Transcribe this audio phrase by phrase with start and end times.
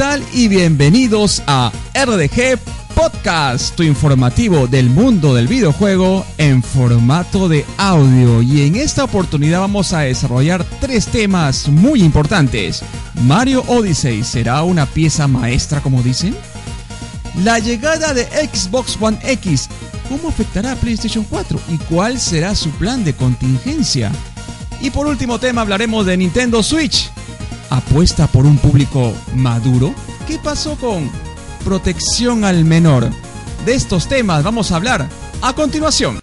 [0.00, 0.24] tal?
[0.32, 2.58] Y bienvenidos a RDG
[2.94, 8.40] Podcast, tu informativo del mundo del videojuego en formato de audio.
[8.40, 12.82] Y en esta oportunidad vamos a desarrollar tres temas muy importantes.
[13.26, 16.34] Mario Odyssey será una pieza maestra, como dicen.
[17.44, 19.68] La llegada de Xbox One X,
[20.08, 21.60] ¿cómo afectará a PlayStation 4?
[21.68, 24.10] ¿Y cuál será su plan de contingencia?
[24.80, 27.10] Y por último tema hablaremos de Nintendo Switch
[27.70, 29.94] apuesta por un público maduro?
[30.26, 31.10] ¿Qué pasó con
[31.64, 33.08] protección al menor?
[33.64, 35.08] De estos temas vamos a hablar
[35.40, 36.20] a continuación.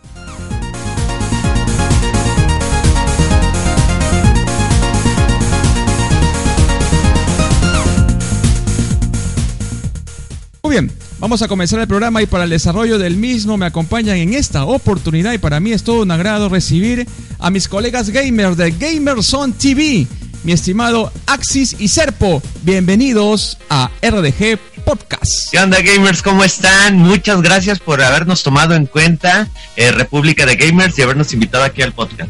[10.64, 14.17] Muy bien, vamos a comenzar el programa y para el desarrollo del mismo me acompañan
[14.17, 17.08] en esta oportunidad y para mí es todo un agrado recibir
[17.39, 20.06] a mis colegas gamers de Gamerson TV
[20.48, 22.42] mi estimado Axis y Serpo.
[22.62, 25.52] Bienvenidos a RDG Podcast.
[25.52, 26.22] ¿Qué onda gamers?
[26.22, 26.98] ¿Cómo están?
[26.98, 31.82] Muchas gracias por habernos tomado en cuenta eh, República de Gamers y habernos invitado aquí
[31.82, 32.30] al podcast.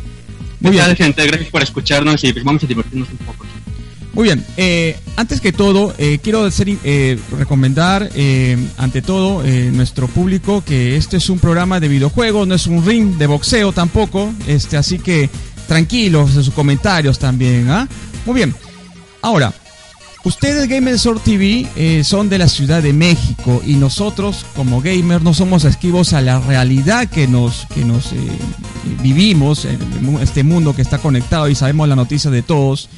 [0.61, 3.45] Muy bien, gente, gracias por escucharnos y vamos a divertirnos un poco.
[4.13, 9.69] Muy bien, eh, antes que todo, eh, quiero hacer, eh, recomendar eh, ante todo eh,
[9.71, 13.73] nuestro público que este es un programa de videojuegos, no es un ring de boxeo
[13.73, 15.29] tampoco, este, así que
[15.67, 17.69] tranquilos en sus comentarios también.
[17.69, 17.87] ¿ah?
[18.25, 18.55] Muy bien,
[19.21, 19.53] ahora,
[20.23, 25.33] ustedes Gamersor TV eh, son de la Ciudad de México y nosotros como gamers no
[25.33, 28.17] somos esquivos a la realidad que nos, que nos eh,
[29.01, 29.79] vivimos en
[30.21, 32.89] este mundo que está conectado y sabemos la noticia de todos.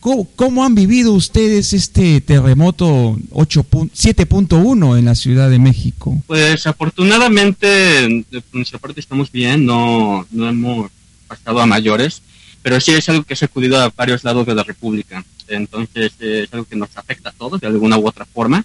[0.00, 6.22] ¿Cómo, ¿Cómo, han vivido ustedes este terremoto 7.1 en la Ciudad de México?
[6.26, 10.90] Pues afortunadamente de nuestra parte estamos bien, no, no hemos
[11.26, 12.22] pasado a mayores,
[12.62, 15.24] pero sí es algo que ha sacudido a varios lados de la República.
[15.48, 18.64] Entonces eh, es algo que nos afecta a todos de alguna u otra forma.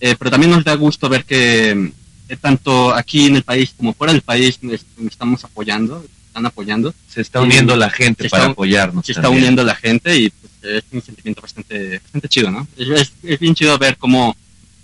[0.00, 1.92] Eh, pero también nos da gusto ver que
[2.28, 4.58] eh, tanto aquí en el país como fuera del país
[5.06, 6.94] estamos apoyando, están apoyando.
[7.08, 9.06] Se está uniendo la gente para está, apoyarnos.
[9.06, 12.66] Se está uniendo la gente y pues, es un sentimiento bastante, bastante chido, ¿no?
[12.76, 14.36] Es, es, es bien chido ver cómo,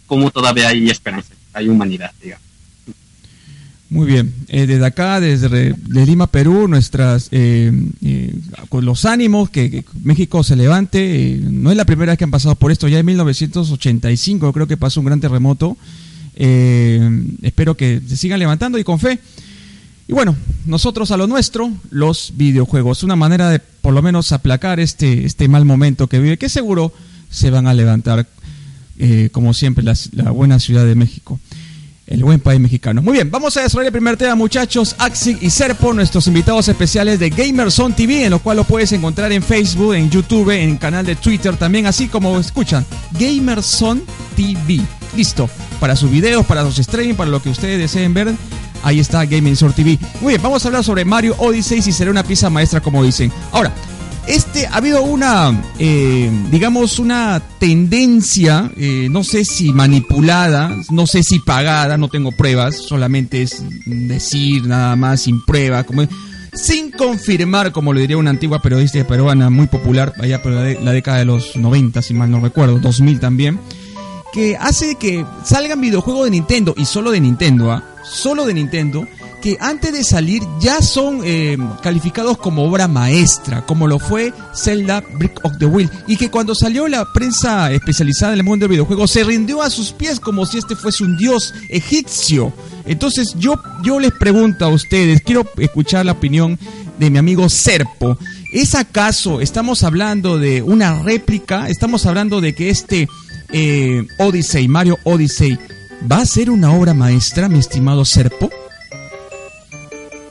[0.06, 2.51] cómo todavía hay esperanza, hay humanidad, digamos.
[3.92, 7.70] Muy bien, eh, desde acá, desde de Lima, Perú, nuestras eh,
[8.00, 8.34] eh,
[8.70, 11.38] con los ánimos que, México se levante.
[11.42, 14.78] no es la primera vez que han pasado por esto, ya en 1985 creo que
[14.78, 15.76] pasó un gran terremoto.
[16.34, 19.18] espero que se sigan levantando y con fe.
[20.08, 24.80] Y bueno, nosotros a lo nuestro, los videojuegos, una manera de por lo menos aplacar
[24.80, 26.94] este, este mal momento que vive, que seguro
[27.28, 28.26] se van a levantar,
[29.32, 31.38] como siempre, la buena Ciudad de México
[32.06, 33.02] el buen país mexicano.
[33.02, 34.94] Muy bien, vamos a desarrollar el primer tema, muchachos.
[34.98, 39.32] Axi y Serpo, nuestros invitados especiales de Gamerson TV, en lo cual lo puedes encontrar
[39.32, 42.84] en Facebook, en YouTube, en el canal de Twitter también, así como escuchan,
[43.18, 44.02] Gamerson
[44.36, 44.80] TV.
[45.16, 45.48] Listo,
[45.78, 48.32] para sus videos, para los streaming, para lo que ustedes deseen ver.
[48.82, 49.98] Ahí está Gamerson TV.
[50.20, 53.30] Muy bien, vamos a hablar sobre Mario Odyssey si será una pieza maestra, como dicen.
[53.52, 53.72] Ahora,
[54.26, 61.22] este ha habido una, eh, digamos, una tendencia, eh, no sé si manipulada, no sé
[61.22, 66.06] si pagada, no tengo pruebas, solamente es decir nada más sin prueba, como
[66.52, 71.18] sin confirmar, como lo diría una antigua periodista peruana muy popular allá por la, década
[71.18, 73.58] de los 90, si mal no recuerdo, 2000 también,
[74.32, 77.82] que hace que salgan videojuegos de Nintendo y solo de Nintendo, ¿ah?
[78.04, 79.06] solo de Nintendo
[79.42, 85.02] que antes de salir ya son eh, calificados como obra maestra, como lo fue Zelda
[85.18, 88.70] Brick of the Wheel, y que cuando salió la prensa especializada en el mundo del
[88.70, 92.52] videojuego se rindió a sus pies como si este fuese un dios egipcio.
[92.86, 96.58] Entonces yo, yo les pregunto a ustedes, quiero escuchar la opinión
[96.98, 98.16] de mi amigo Serpo.
[98.52, 101.68] ¿Es acaso, estamos hablando de una réplica?
[101.68, 103.08] ¿Estamos hablando de que este
[103.52, 105.58] eh, Odyssey, Mario Odyssey,
[106.10, 108.48] va a ser una obra maestra, mi estimado Serpo?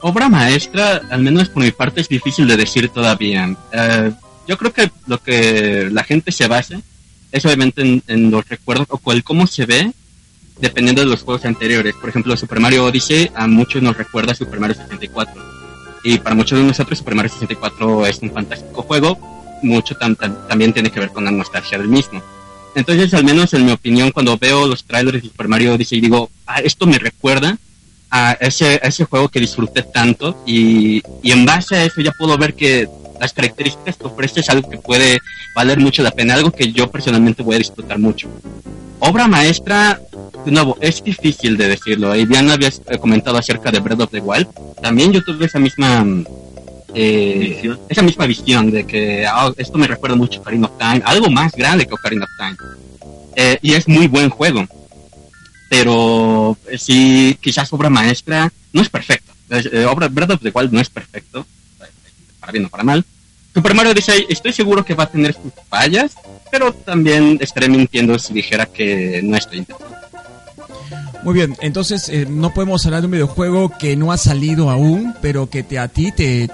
[0.01, 3.55] Obra maestra, al menos por mi parte, es difícil de decir todavía.
[3.71, 4.11] Eh,
[4.47, 6.81] yo creo que lo que la gente se basa
[7.31, 9.91] es obviamente en, los recuerdos o el cómo se ve
[10.59, 11.95] dependiendo de los juegos anteriores.
[11.95, 15.41] Por ejemplo, Super Mario Odyssey a muchos nos recuerda a Super Mario 64.
[16.03, 19.17] Y para muchos de nosotros Super Mario 64 es un fantástico juego.
[19.61, 22.21] Mucho también tiene que ver con la nostalgia del mismo.
[22.73, 26.31] Entonces, al menos en mi opinión, cuando veo los trailers de Super Mario Odyssey, digo,
[26.47, 27.57] ah, esto me recuerda
[28.11, 32.37] a ese, ese juego que disfruté tanto y, y en base a eso ya puedo
[32.37, 32.87] ver que
[33.19, 35.19] las características que ofrece es algo que puede
[35.55, 38.27] valer mucho la pena, algo que yo personalmente voy a disfrutar mucho.
[38.99, 39.99] Obra maestra,
[40.45, 42.15] de nuevo, es difícil de decirlo.
[42.15, 44.47] Y Diana había eh, comentado acerca de Breath of the Wild.
[44.81, 46.05] También yo tuve esa misma
[46.93, 51.01] eh, esa misma visión de que ah, esto me recuerda mucho a Ocarina of Time,
[51.05, 52.57] algo más grande que Ocarina of Time.
[53.35, 54.65] Eh, y es muy buen juego.
[55.71, 59.31] Pero sí, quizás obra maestra no es perfecta.
[59.89, 61.45] obra, Breath of the Wild no es perfecto,
[62.41, 63.05] para bien o para mal.
[63.53, 66.11] Super Mario dice, estoy seguro que va a tener sus fallas,
[66.51, 69.95] pero también estaré mintiendo si dijera que no estoy intentando.
[71.23, 75.15] Muy bien, entonces eh, no podemos hablar de un videojuego que no ha salido aún,
[75.21, 76.49] pero que te, a ti te,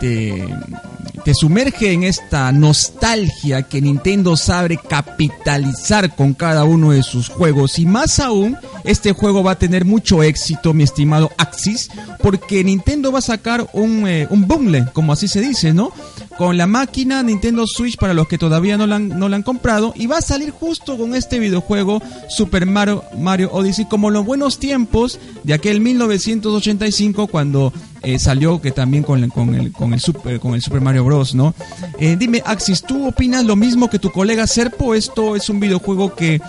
[1.28, 7.80] te sumerge en esta nostalgia que Nintendo sabe capitalizar con cada uno de sus juegos.
[7.80, 11.90] Y más aún, este juego va a tener mucho éxito, mi estimado Axis,
[12.24, 15.92] porque Nintendo va a sacar un, eh, un bundle, como así se dice, ¿no?
[16.38, 19.94] con la máquina Nintendo Switch para los que todavía no la han, no han comprado
[19.96, 24.60] y va a salir justo con este videojuego Super Mario, Mario Odyssey como los buenos
[24.60, 27.74] tiempos de aquel 1985 cuando
[28.04, 31.36] eh, salió que también con, con, el, con, el Super, con el Super Mario Bros,
[31.36, 31.54] ¿no?
[32.00, 34.94] Eh, dime, Axis, ¿tú opinas lo mismo que tu colega Serpo?
[34.94, 36.42] Esto es un videojuego que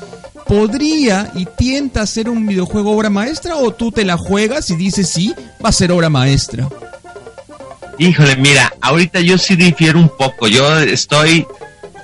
[0.46, 5.08] podría y tienta ser un videojuego obra maestra o tú te la juegas y dices
[5.08, 5.34] sí,
[5.64, 6.68] va a ser obra maestra.
[7.98, 10.46] Híjole, mira, ahorita yo sí difiero un poco.
[10.46, 11.46] Yo estoy,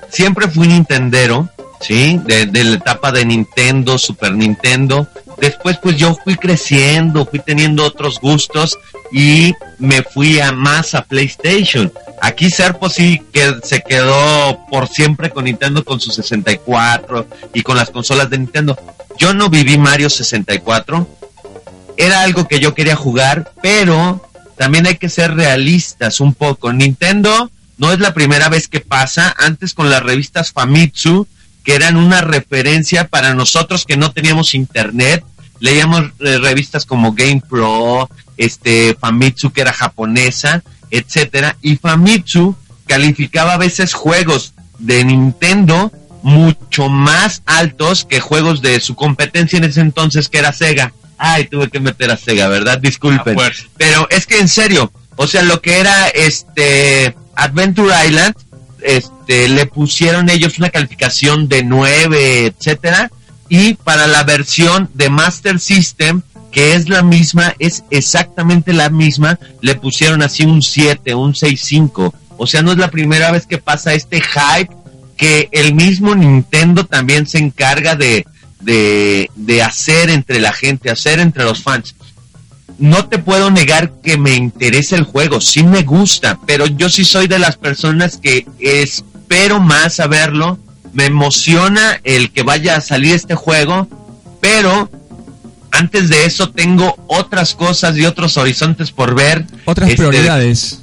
[0.09, 1.49] siempre fui Nintendero,
[1.85, 2.19] ¿sí?
[2.25, 5.07] De, la etapa de Nintendo, Super Nintendo.
[5.39, 8.79] Después pues yo fui creciendo, fui teniendo otros gustos
[9.11, 11.91] y me fui a más a PlayStation.
[12.21, 17.77] Aquí Serpo sí que se quedó por siempre con Nintendo con su 64 y con
[17.77, 18.77] las consolas de Nintendo.
[19.17, 21.07] Yo no viví Mario 64.
[21.97, 24.27] Era algo que yo quería jugar, pero
[24.57, 26.73] también hay que ser realistas un poco.
[26.73, 31.27] Nintendo no es la primera vez que pasa, antes con las revistas Famitsu,
[31.65, 35.25] que eran una referencia para nosotros que no teníamos internet,
[35.59, 38.07] leíamos eh, revistas como Game Pro,
[38.37, 45.91] este Famitsu que era japonesa, etcétera, y Famitsu calificaba a veces juegos de Nintendo
[46.21, 50.93] mucho más altos que juegos de su competencia en ese entonces que era Sega.
[51.17, 52.77] Ay, tuve que meter a Sega, ¿verdad?
[52.79, 53.37] Disculpen.
[53.77, 58.35] Pero es que en serio, o sea, lo que era este Adventure Island,
[58.85, 63.11] este, le pusieron ellos una calificación de 9, etcétera,
[63.49, 66.21] y para la versión de Master System,
[66.51, 72.13] que es la misma, es exactamente la misma, le pusieron así un 7, un 6.5.
[72.37, 74.73] O sea, no es la primera vez que pasa este hype
[75.17, 78.25] que el mismo Nintendo también se encarga de,
[78.61, 81.95] de, hacer entre la gente, hacer entre los fans.
[82.77, 87.05] No te puedo negar que me interesa el juego, sí me gusta, pero yo sí
[87.05, 90.59] soy de las personas que espero más a verlo,
[90.93, 93.87] me emociona el que vaya a salir este juego,
[94.41, 94.89] pero
[95.71, 99.45] antes de eso tengo otras cosas y otros horizontes por ver.
[99.65, 100.81] Otras este, prioridades.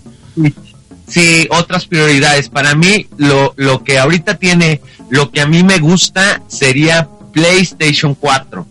[1.09, 2.49] Sí, otras prioridades.
[2.49, 4.81] Para mí, lo, lo que ahorita tiene,
[5.11, 8.67] lo que a mí me gusta sería PlayStation 4.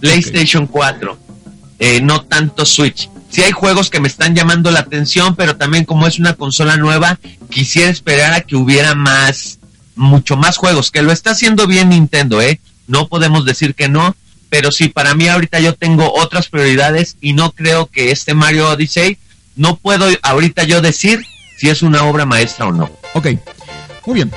[0.00, 1.18] PlayStation 4.
[1.78, 3.08] Eh, no tanto Switch.
[3.30, 6.76] Sí hay juegos que me están llamando la atención, pero también como es una consola
[6.76, 7.18] nueva,
[7.50, 9.58] quisiera esperar a que hubiera más,
[9.96, 12.60] mucho más juegos, que lo está haciendo bien Nintendo, ¿eh?
[12.86, 14.14] No podemos decir que no,
[14.50, 18.68] pero sí, para mí ahorita yo tengo otras prioridades y no creo que este Mario
[18.68, 19.16] Odyssey,
[19.56, 21.24] no puedo ahorita yo decir
[21.56, 22.90] si es una obra maestra o no.
[23.14, 23.28] Ok,
[24.04, 24.30] muy bien.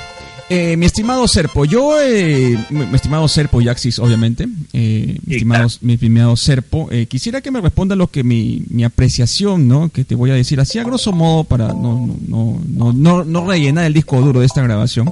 [0.50, 5.68] Eh, mi estimado Serpo, yo, eh, mi estimado Serpo y Axis, obviamente, eh, mi, estimado,
[5.82, 9.90] mi estimado Serpo, eh, quisiera que me responda lo que mi, mi apreciación, ¿no?
[9.90, 13.48] Que te voy a decir así a grosso modo para no, no, no, no, no
[13.48, 15.12] rellenar el disco duro de esta grabación.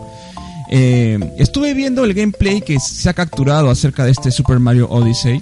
[0.69, 5.41] estuve viendo el gameplay que se ha capturado acerca de este Super Mario Odyssey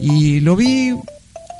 [0.00, 0.94] y lo vi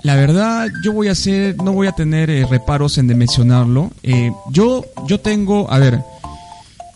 [0.03, 3.91] La verdad, yo voy a hacer, no voy a tener eh, reparos en de mencionarlo.
[4.05, 5.99] Eh, yo, yo tengo, a ver,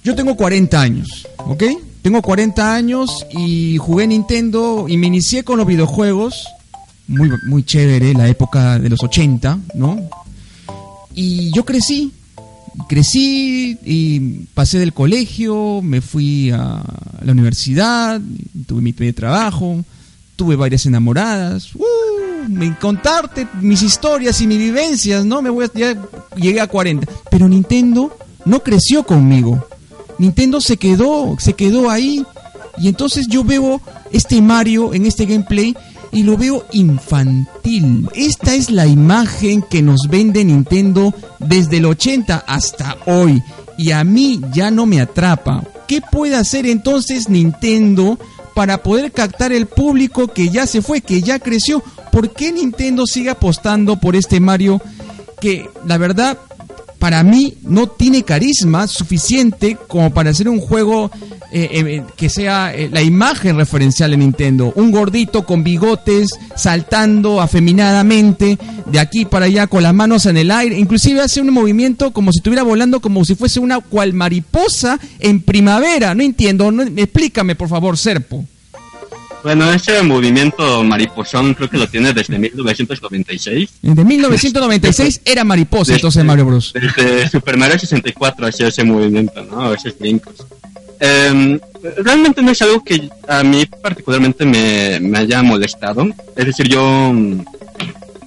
[0.02, 1.64] yo tengo 40 años, ¿ok?
[2.02, 6.49] Tengo 40 años y jugué Nintendo y me inicié con los videojuegos.
[7.06, 10.00] Muy, muy chévere, la época de los 80, ¿no?
[11.14, 12.12] Y yo crecí,
[12.88, 14.21] crecí y
[14.54, 16.82] pasé del colegio, me fui a
[17.23, 18.21] la universidad,
[18.66, 19.85] tuve mi primer trabajo,
[20.37, 21.75] tuve varias enamoradas.
[21.76, 21.82] ¡Uh!
[22.80, 25.42] contarte mis historias y mis vivencias, ¿no?
[25.42, 25.97] Me voy ya
[26.37, 29.64] llegué a 40, pero Nintendo no creció conmigo.
[30.19, 32.25] Nintendo se quedó, se quedó ahí
[32.78, 33.81] y entonces yo veo
[34.12, 35.76] este Mario en este gameplay
[36.11, 38.09] y lo veo infantil.
[38.14, 43.42] Esta es la imagen que nos vende Nintendo desde el 80 hasta hoy
[43.78, 45.64] y a mí ya no me atrapa.
[45.88, 48.19] ¿Qué puede hacer entonces Nintendo
[48.54, 51.83] para poder captar el público que ya se fue, que ya creció?
[52.12, 54.81] ¿Por qué Nintendo sigue apostando por este Mario
[55.40, 56.38] que la verdad
[57.02, 61.11] para mí no tiene carisma suficiente como para hacer un juego
[61.50, 64.73] eh, eh, que sea eh, la imagen referencial de Nintendo.
[64.76, 68.56] Un gordito con bigotes saltando afeminadamente
[68.87, 70.78] de aquí para allá con las manos en el aire.
[70.78, 75.42] Inclusive hace un movimiento como si estuviera volando como si fuese una cual mariposa en
[75.42, 76.14] primavera.
[76.14, 76.71] No entiendo.
[76.97, 78.44] explícame por favor, Serpo.
[79.42, 83.70] Bueno, ese movimiento mariposón creo que lo tiene desde 1996.
[83.82, 86.72] Desde 1996 era mariposa entonces Mario Bros.
[86.72, 89.75] Desde Super Mario 64 hacía ese movimiento, ¿no?
[89.75, 90.46] Esos brincos.
[91.00, 91.58] Em,
[91.99, 96.06] realmente no es algo que a mí particularmente me, me, haya molestado.
[96.37, 97.12] Es decir, yo,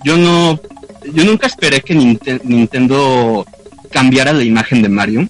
[0.04, 0.60] yo no,
[1.14, 3.46] yo nunca esperé que Nintendo
[3.90, 5.30] cambiara la imagen de Mario.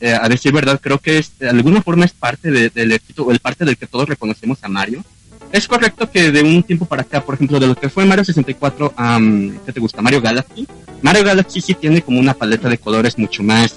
[0.00, 3.40] Eh, a decir verdad, creo que de alguna forma es parte del éxito, o el
[3.40, 5.04] parte del que todos reconocemos a Mario.
[5.50, 8.24] Es correcto que de un tiempo para acá, por ejemplo, de lo que fue Mario
[8.24, 9.18] 64 a,
[9.66, 10.02] ¿qué te gusta?
[10.02, 10.68] Mario Galaxy.
[11.02, 13.76] Mario Galaxy sí tiene como una paleta de colores mucho más,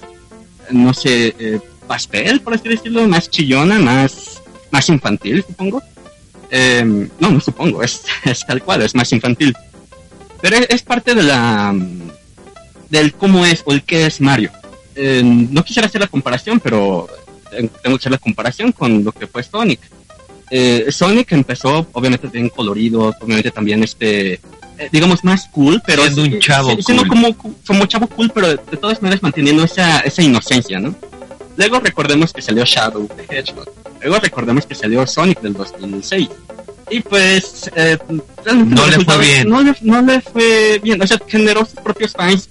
[0.70, 5.82] no sé, eh, pastel, por así decirlo, más chillona, más, más infantil, supongo.
[6.52, 9.56] Em, no, no supongo, es, es, tal cual, es más infantil.
[10.40, 11.76] Pero es, es parte de la,
[12.90, 14.52] del cómo es o el qué es Mario
[14.96, 17.08] eh, no quisiera hacer la comparación, pero
[17.50, 19.80] tengo que hacer la comparación con lo que fue Sonic.
[20.50, 26.18] Eh, Sonic empezó, obviamente, bien colorido, obviamente también este, eh, digamos, más cool, pero es
[26.18, 30.80] un chavo siendo como, como chavo cool, pero de, todas maneras manteniendo esa, esa inocencia,
[30.80, 30.96] ¿no?
[31.56, 33.70] Luego recordemos que salió Shadow the Hedgehog.
[34.02, 36.30] Luego recordemos que salió Sonic del 2006.
[36.90, 37.98] Y pues, eh,
[38.54, 39.50] no le fue bien.
[39.50, 41.02] No le, no le fue bien.
[41.02, 42.50] O sea, generó sus propios fans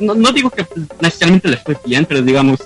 [0.00, 0.66] no, no digo que
[1.00, 2.60] necesariamente les fue bien, pero digamos,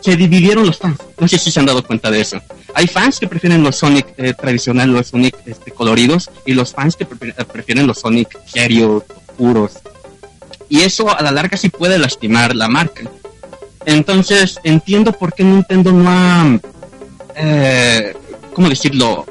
[0.00, 0.98] se dividieron los fans.
[1.18, 2.40] No sé si se han dado cuenta de eso.
[2.74, 6.96] Hay fans que prefieren los Sonic eh, tradicionales, los Sonic este, coloridos, y los fans
[6.96, 9.02] que prefieren los Sonic serios,
[9.36, 9.78] puros.
[10.68, 13.02] Y eso a la larga sí puede lastimar la marca.
[13.86, 16.58] Entonces entiendo por qué Nintendo no ha,
[17.36, 18.14] eh,
[18.52, 19.26] ¿cómo decirlo?,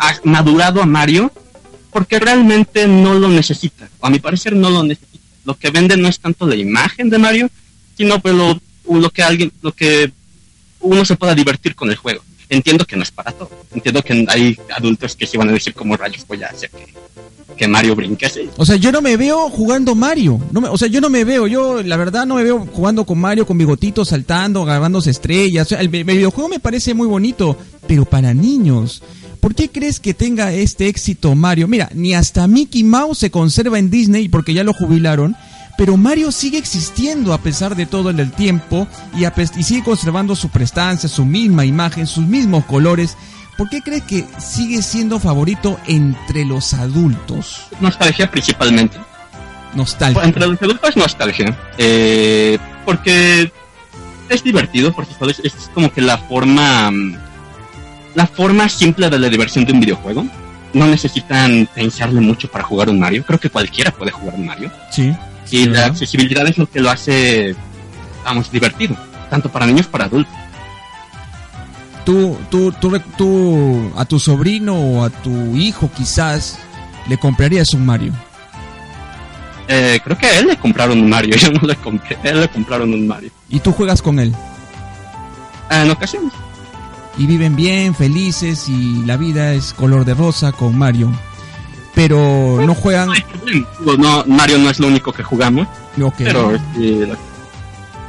[0.00, 1.32] ha madurado a Mario,
[1.92, 3.88] porque realmente no lo necesita.
[4.00, 5.07] A mi parecer no lo necesita
[5.48, 7.48] lo que vende no es tanto la imagen de Mario,
[7.96, 10.12] sino pues lo, lo que alguien, lo que
[10.80, 12.22] uno se pueda divertir con el juego.
[12.50, 13.50] Entiendo que no es para todo.
[13.74, 16.70] Entiendo que hay adultos que se van a decir como rayos voy a hacer
[17.56, 18.48] que, Mario brinque así.
[18.58, 20.38] O sea, yo no me veo jugando Mario.
[20.52, 23.06] No me, o sea, yo no me veo, yo la verdad no me veo jugando
[23.06, 25.72] con Mario con bigotitos saltando, agarrándose estrellas.
[25.72, 29.02] el, el videojuego me parece muy bonito, pero para niños.
[29.40, 31.68] ¿Por qué crees que tenga este éxito Mario?
[31.68, 35.36] Mira, ni hasta Mickey Mouse se conserva en Disney porque ya lo jubilaron,
[35.76, 39.24] pero Mario sigue existiendo a pesar de todo el tiempo y,
[39.62, 43.16] sigue conservando su prestancia, su misma imagen, sus mismos colores.
[43.56, 47.68] ¿Por qué crees que sigue siendo favorito entre los adultos?
[47.80, 48.98] Nostalgia principalmente.
[49.74, 50.24] Nostalgia.
[50.24, 51.56] Entre los adultos nostalgia.
[51.76, 53.52] Eh, porque
[54.28, 55.12] es divertido, porque
[55.44, 57.27] es como que la forma mm,
[58.18, 60.26] la forma simple de la diversión de un videojuego.
[60.72, 63.24] No necesitan pensarle mucho para jugar un Mario.
[63.24, 64.72] Creo que cualquiera puede jugar un Mario.
[64.90, 65.14] Sí.
[65.52, 67.54] Y la accesibilidad es lo que lo hace,
[68.24, 68.96] vamos, divertido.
[69.30, 70.34] Tanto para niños como para adultos.
[72.04, 76.58] Tú, tú, tú, tú, a tu sobrino o a tu hijo quizás
[77.08, 78.12] le comprarías un Mario.
[79.68, 81.36] Eh, creo que a él le compraron un Mario.
[81.38, 82.16] Yo no le compré.
[82.24, 83.30] A él le compraron un Mario.
[83.48, 84.34] ¿Y tú juegas con él?
[85.70, 86.32] Ah, en ocasiones
[87.18, 91.12] y viven bien, felices y la vida es color de rosa con Mario.
[91.94, 93.10] Pero no juegan.
[93.98, 95.66] No, Mario no es lo único que jugamos.
[96.16, 96.52] Pero,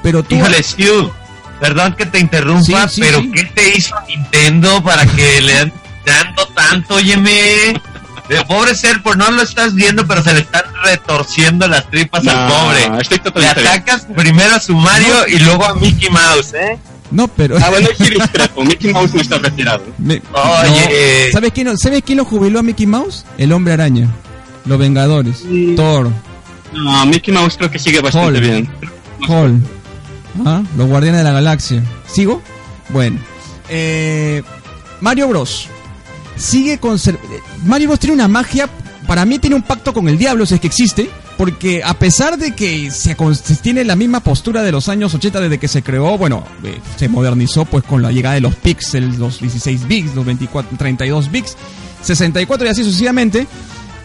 [0.03, 0.35] pero tú.
[0.35, 1.11] Híjole, Stu,
[1.59, 5.73] perdón que te interrumpa, pero ¿qué te hizo Nintendo para que le dan
[6.05, 7.81] dando tanto, óyeme?
[8.29, 12.47] De pobre Serpo, no lo estás viendo, pero se le están retorciendo las tripas al
[12.47, 13.01] No, pobre.
[13.01, 13.49] estoy Le bien.
[13.49, 16.77] atacas primero a su Mario y luego a Mickey Mouse, ¿eh?
[17.11, 17.57] No, pero...
[17.57, 18.63] Ah, bueno, sí discrepo.
[18.63, 19.83] Mickey Mouse no está retirado.
[19.97, 21.25] Me- Oye.
[21.27, 21.31] no.
[21.31, 23.25] ¿Sabes, quién, lo- ¿Sabes quién lo jubiló a Mickey Mouse?
[23.37, 24.09] El hombre araña.
[24.65, 25.43] Los Vengadores.
[25.75, 26.11] Thor.
[26.73, 28.69] No, Mickey Mouse creo que sigue bastante bien.
[29.27, 29.59] Hall.
[30.45, 31.83] Ah, Los Guardianes de la Galaxia.
[32.07, 32.41] ¿Sigo?
[32.89, 33.17] Bueno.
[33.69, 34.43] Eh,
[35.01, 35.67] Mario Bros.
[36.35, 36.79] Sigue eh,
[37.65, 38.69] Mario Bros tiene una magia.
[39.07, 41.09] Para mí tiene un pacto con el diablo, si es que existe.
[41.39, 43.15] Porque a pesar de que se,
[43.61, 47.07] tiene la misma postura de los años 80 desde que se creó, bueno, eh, se
[47.07, 51.55] modernizó pues con la llegada de los pixels, los 16 bits, los 24, 32 bits,
[52.03, 53.47] 64 y así sucesivamente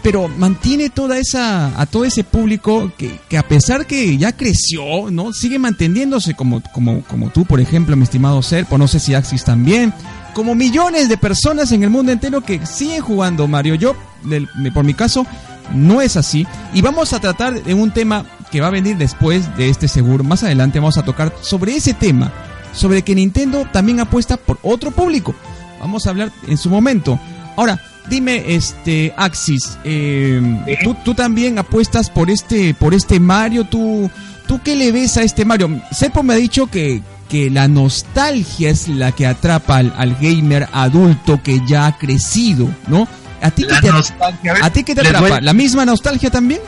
[0.02, 5.10] pero mantiene toda esa a todo ese público que, que a pesar que ya creció
[5.10, 9.14] no sigue manteniéndose como como como tú por ejemplo mi estimado Serpo no sé si
[9.14, 9.94] Axis también
[10.34, 13.76] como millones de personas en el mundo entero que siguen jugando Mario.
[13.76, 15.26] Yo del- por mi caso
[15.72, 16.46] no es así.
[16.72, 20.22] Y vamos a tratar de un tema que va a venir después de este seguro
[20.22, 22.32] más adelante vamos a tocar sobre ese tema
[22.72, 25.34] sobre que Nintendo también apuesta por otro público.
[25.80, 27.18] Vamos a hablar en su momento.
[27.56, 34.10] Ahora Dime, este, Axis, eh, ¿tú, tú también apuestas por este, por este Mario, ¿tú,
[34.46, 35.80] tú qué le ves a este Mario?
[35.90, 40.68] Sepo me ha dicho que, que la nostalgia es la que atrapa al, al gamer
[40.72, 43.08] adulto que ya ha crecido, ¿no?
[43.40, 43.88] ¿A ti qué te.
[43.88, 45.02] A ver, ¿a ti qué te?
[45.40, 46.60] ¿La misma nostalgia también?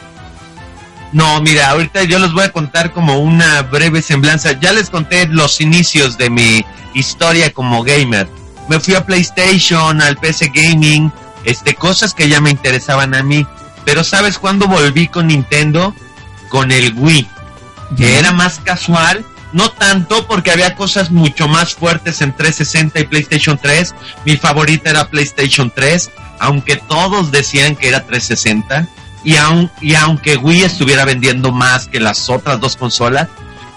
[1.13, 4.53] No, mira, ahorita yo les voy a contar como una breve semblanza.
[4.61, 8.29] Ya les conté los inicios de mi historia como gamer.
[8.69, 11.13] Me fui a PlayStation, al PC Gaming,
[11.45, 13.47] este, cosas que ya me interesaban a mí.
[13.85, 15.95] Pero ¿sabes cuándo volví con Nintendo?
[16.49, 17.29] Con el Wii,
[17.97, 19.25] que era más casual.
[19.57, 23.95] No tanto porque había cosas mucho más fuertes en 360 y PlayStation 3.
[24.27, 26.11] Mi favorita era PlayStation 3,
[26.41, 28.87] aunque todos decían que era 360
[29.25, 33.29] y, aun, y aunque Wii estuviera vendiendo más que las otras dos consolas,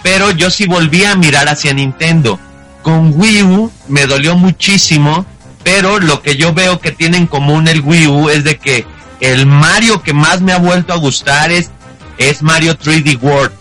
[0.03, 2.41] pero yo sí volví a mirar hacia Nintendo.
[2.81, 5.25] Con Wii U me dolió muchísimo,
[5.63, 8.85] pero lo que yo veo que tiene en común el Wii U es de que
[9.21, 11.71] el Mario que más me ha vuelto a gustar es,
[12.17, 13.53] es Mario 3D World,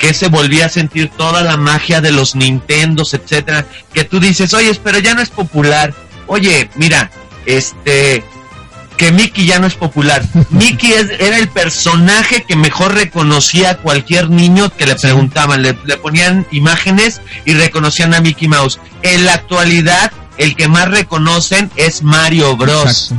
[0.00, 4.52] que se volvía a sentir toda la magia de los Nintendos, etcétera, que tú dices,
[4.54, 5.92] oye, pero ya no es popular.
[6.26, 7.10] Oye, mira,
[7.46, 8.24] este,
[8.96, 10.22] que Mickey ya no es popular.
[10.50, 15.76] Mickey es- era el personaje que mejor reconocía a cualquier niño que le preguntaban, le,
[15.84, 18.78] le ponían imágenes y reconocían a Mickey Mouse.
[19.02, 23.12] En la actualidad, el que más reconocen es Mario Bros.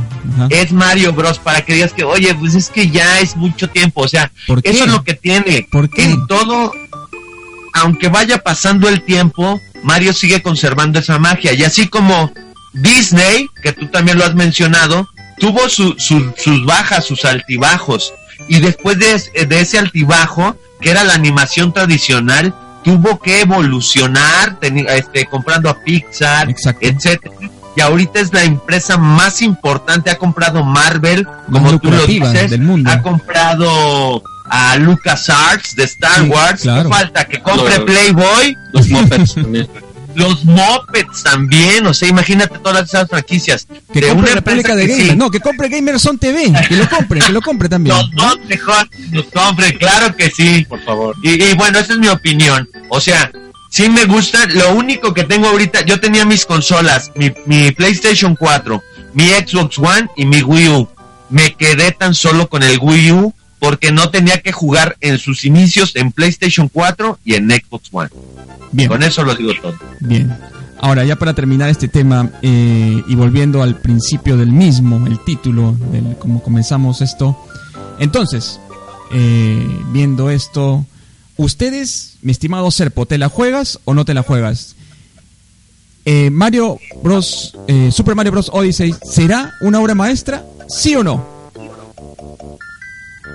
[0.50, 1.38] Es Mario Bros.
[1.38, 4.02] Para que digas que, oye, pues es que ya es mucho tiempo.
[4.02, 4.30] O sea,
[4.70, 5.66] eso es lo que tiene.
[5.70, 6.04] ¿Por qué?
[6.04, 6.72] En todo,
[7.74, 11.52] aunque vaya pasando el tiempo, Mario sigue conservando esa magia.
[11.54, 12.32] Y así como
[12.72, 15.08] Disney, que tú también lo has mencionado,
[15.38, 18.12] tuvo su- su- sus bajas, sus altibajos.
[18.48, 24.58] Y después de, es- de ese altibajo, que era la animación tradicional, tuvo que evolucionar,
[24.60, 26.86] este, comprando a Pixar, Exacto.
[26.86, 27.34] etcétera.
[27.74, 32.50] Y ahorita es la empresa más importante, ha comprado Marvel, Más como tú lo dices,
[32.50, 32.90] del mundo.
[32.90, 36.88] ha comprado a LucasArts de Star Sí, Wars, claro.
[36.90, 37.24] ¿qué falta?
[37.24, 39.68] Que compre Playboy, Los Muppets también.
[40.14, 43.66] Los Muppets también, o sea, imagínate todas esas franquicias.
[43.92, 45.10] Que de compre una República de Gamers.
[45.10, 46.52] sí, No, que compre Gamerson TV.
[46.68, 47.96] Que lo compre, que lo compre también.
[47.96, 50.64] Los dos mejor, los compre, claro que sí.
[50.68, 51.16] Por favor.
[51.22, 52.68] Y, y bueno, esa es mi opinión.
[52.88, 53.30] O sea,
[53.70, 54.46] sí me gusta.
[54.46, 58.82] Lo único que tengo ahorita, yo tenía mis consolas, mi, mi PlayStation 4,
[59.14, 60.88] mi Xbox One y mi Wii U.
[61.30, 65.44] Me quedé tan solo con el Wii U porque no tenía que jugar en sus
[65.44, 68.10] inicios en PlayStation 4 y en Xbox One.
[68.72, 68.88] Bien.
[68.88, 69.74] Con eso lo digo todo.
[70.00, 70.36] Bien.
[70.80, 75.76] Ahora, ya para terminar este tema eh, y volviendo al principio del mismo, el título,
[75.92, 77.38] del cómo comenzamos esto.
[78.00, 78.58] Entonces,
[79.12, 80.84] eh, viendo esto,
[81.36, 84.74] ustedes, mi estimado Serpo, ¿te la juegas o no te la juegas?
[86.04, 87.56] Eh, Mario Bros.
[87.68, 88.50] eh, Super Mario Bros.
[88.52, 90.44] Odyssey, ¿será una obra maestra?
[90.68, 91.24] ¿Sí o no?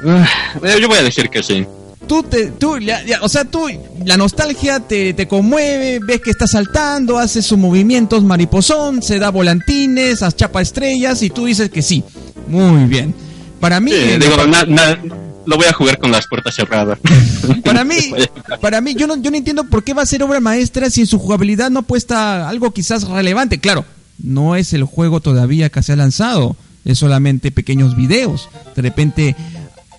[0.06, 1.65] Eh, Yo voy a decir que sí.
[2.08, 3.67] Tú, te, tú ya- ya, o sea, tú,
[4.06, 9.30] la nostalgia te, te conmueve, ves que está saltando, hace sus movimientos mariposón, se da
[9.30, 12.04] volantines, as chapa estrellas y tú dices que sí.
[12.48, 13.13] Muy bien.
[13.60, 14.98] Para mí, Sí, digo, na- na-
[15.46, 16.98] lo voy a jugar con las puertas cerradas.
[17.63, 17.96] para mí,
[18.62, 21.02] para mí, yo no, yo no entiendo por qué va a ser obra maestra si
[21.02, 23.60] en su jugabilidad no apuesta algo quizás relevante.
[23.60, 23.84] Claro,
[24.24, 28.50] no es el juego todavía que se ha lanzado, es solamente pequeños videos.
[28.76, 29.36] De repente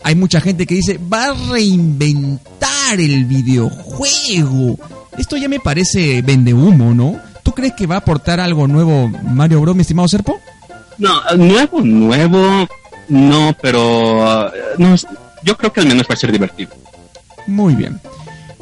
[0.03, 4.79] hay mucha gente que dice, va a reinventar el videojuego.
[5.17, 7.21] Esto ya me parece vende humo, ¿no?
[7.43, 10.39] ¿Tú crees que va a aportar algo nuevo Mario Bros, mi estimado Serpo?
[10.99, 12.69] No, nuevo, nuevo.
[13.09, 14.95] No, pero eh, no,
[15.43, 16.71] yo creo que al menos va a ser divertido.
[17.47, 18.01] Muy bien.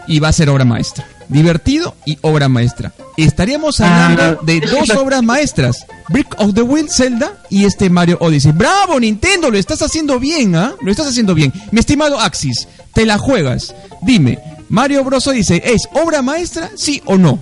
[0.06, 1.06] Y va a ser obra maestra.
[1.28, 2.92] Divertido y obra maestra.
[3.24, 5.86] Estaríamos hablando Ah, de dos obras maestras.
[6.08, 8.52] Brick of the Wild Zelda y este Mario Odyssey.
[8.52, 9.50] ¡Bravo, Nintendo!
[9.50, 10.74] Lo estás haciendo bien, ¿ah?
[10.82, 11.52] Lo estás haciendo bien.
[11.72, 13.74] Mi estimado Axis, te la juegas.
[14.02, 15.26] Dime, ¿Mario Bros.
[15.26, 17.38] Odyssey es obra maestra, sí o no?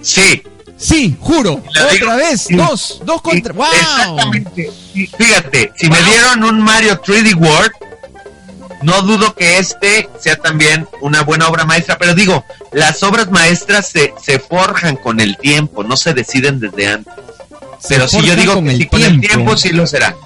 [0.00, 0.42] Sí.
[0.78, 1.54] Sí, juro.
[1.68, 2.42] Otra digo- vez.
[2.42, 2.54] sí.
[2.54, 3.00] Dos.
[3.04, 3.52] Dos contra.
[3.54, 3.66] ¡Wow!
[3.72, 4.70] Exactamente.
[4.94, 7.72] Y Fíjate, si me dieron un Mario 3D World,
[8.82, 13.88] no dudo que este sea también una buena obra maestra, pero digo, las obras maestras
[13.88, 17.14] se, se forjan con el tiempo, no se deciden desde antes.
[17.88, 20.16] Pero si yo digo con que el sí, con el tiempo sí lo será.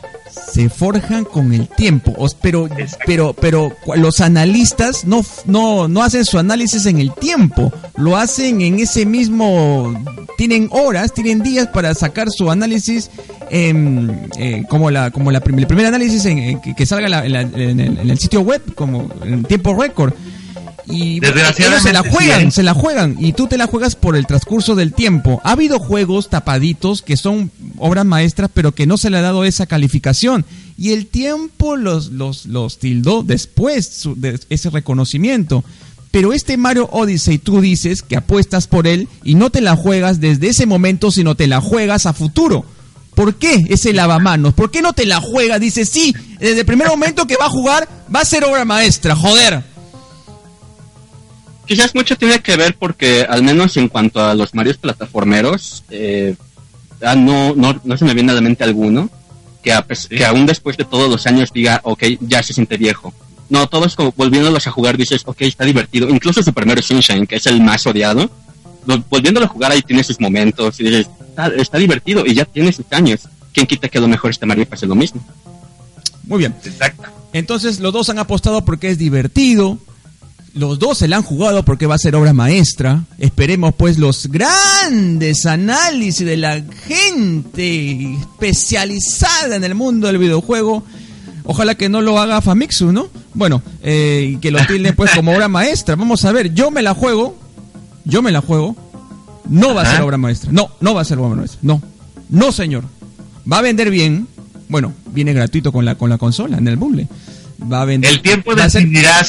[0.53, 2.15] se forjan con el tiempo.
[2.41, 3.05] Pero, Exacto.
[3.07, 7.73] pero, pero los analistas no, no, no hacen su análisis en el tiempo.
[7.97, 9.95] Lo hacen en ese mismo.
[10.37, 13.11] Tienen horas, tienen días para sacar su análisis.
[13.51, 17.33] Em, eh, como la, como la el primer análisis en, que, que salga la- en,
[17.33, 20.13] la- en el, en el sitio web, como en tiempo récord.
[20.87, 21.21] Y
[21.69, 22.51] ellos se la juegan, ¿eh?
[22.51, 25.41] se la juegan y tú te la juegas por el transcurso del tiempo.
[25.45, 29.45] Ha habido juegos tapaditos que son obras maestras pero que no se le ha dado
[29.45, 30.45] esa calificación
[30.77, 35.63] y el tiempo los, los, los tildó después su- de ese reconocimiento.
[36.11, 40.19] Pero este Mario Odyssey tú dices que apuestas por él y no te la juegas
[40.19, 42.65] desde ese momento sino te la juegas a futuro.
[43.14, 44.55] ¿Por qué ese lavamanos?
[44.55, 45.61] ¿Por qué no te la juegas?
[45.61, 49.14] Dices, sí, desde el primer momento que va a jugar va a ser obra maestra,
[49.14, 49.62] joder.
[51.66, 56.35] Quizás mucho tiene que ver porque, al menos en cuanto a los Marios plataformeros, eh,
[57.03, 59.09] ah, no, no, no se me viene a la mente alguno
[59.62, 63.14] que, a que aún después de todos los años diga, ok, ya se siente viejo.
[63.51, 66.09] No, todos como volviéndolos a jugar dices, ok, está divertido.
[66.09, 68.29] Incluso Super Mario Sunshine, que es el más odiado,
[68.87, 72.45] lo- volviéndolo a jugar ahí tiene sus momentos y dices, está, está divertido y ya
[72.45, 73.21] tiene sus años.
[73.53, 75.23] ¿Quién quita que a lo mejor este Mario pase lo mismo?
[76.25, 76.55] Muy bien.
[76.64, 77.09] Exacto.
[77.33, 79.79] Entonces los dos han apostado porque es divertido.
[80.53, 83.05] Los dos se la han jugado porque va a ser obra maestra.
[83.19, 90.85] Esperemos pues los grandes análisis de la gente especializada en el mundo del videojuego.
[91.45, 93.09] Ojalá que no lo haga Famitsu, ¿no?
[93.35, 95.97] Bueno, eh, que lo tilden pues como obra maestra.
[95.97, 97.37] Vamos a ver, yo me la juego.
[98.05, 98.77] Yo me la juego.
[99.51, 100.51] No va a ser obra maestra.
[100.53, 101.59] No, no va a ser obra maestra.
[101.63, 101.83] No.
[102.31, 102.85] No, señor.
[103.51, 104.27] Va a vender bien.
[104.69, 107.09] Bueno, viene gratuito con la con la consola en el bundle.
[107.71, 108.11] Va a vender.
[108.11, 109.21] El tiempo ser- decidirá,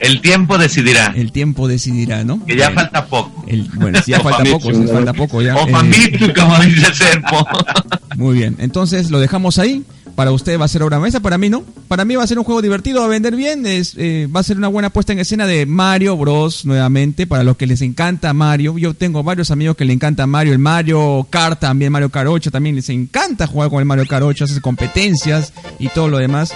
[0.00, 2.44] el tiempo decidirá, el tiempo decidirá, ¿no?
[2.44, 3.42] que ya falta poco.
[3.46, 4.86] el- bueno, sí, ya falta poco, ¿no?
[4.92, 5.56] falta poco ya.
[5.56, 7.46] O Eh, como dice Serpo.
[8.16, 9.82] muy bien, entonces lo dejamos ahí.
[10.14, 11.62] Para usted va a ser obra maestra, para mí no.
[11.88, 13.64] Para mí va a ser un juego divertido, va a vender bien.
[13.66, 16.64] Es, eh, va a ser una buena puesta en escena de Mario Bros.
[16.66, 17.26] nuevamente.
[17.26, 18.76] Para los que les encanta Mario.
[18.78, 20.52] Yo tengo varios amigos que le encanta Mario.
[20.52, 24.24] El Mario Kart también, Mario Kart 8 también les encanta jugar con el Mario Kart
[24.24, 24.44] 8.
[24.44, 26.52] Hace competencias y todo lo demás.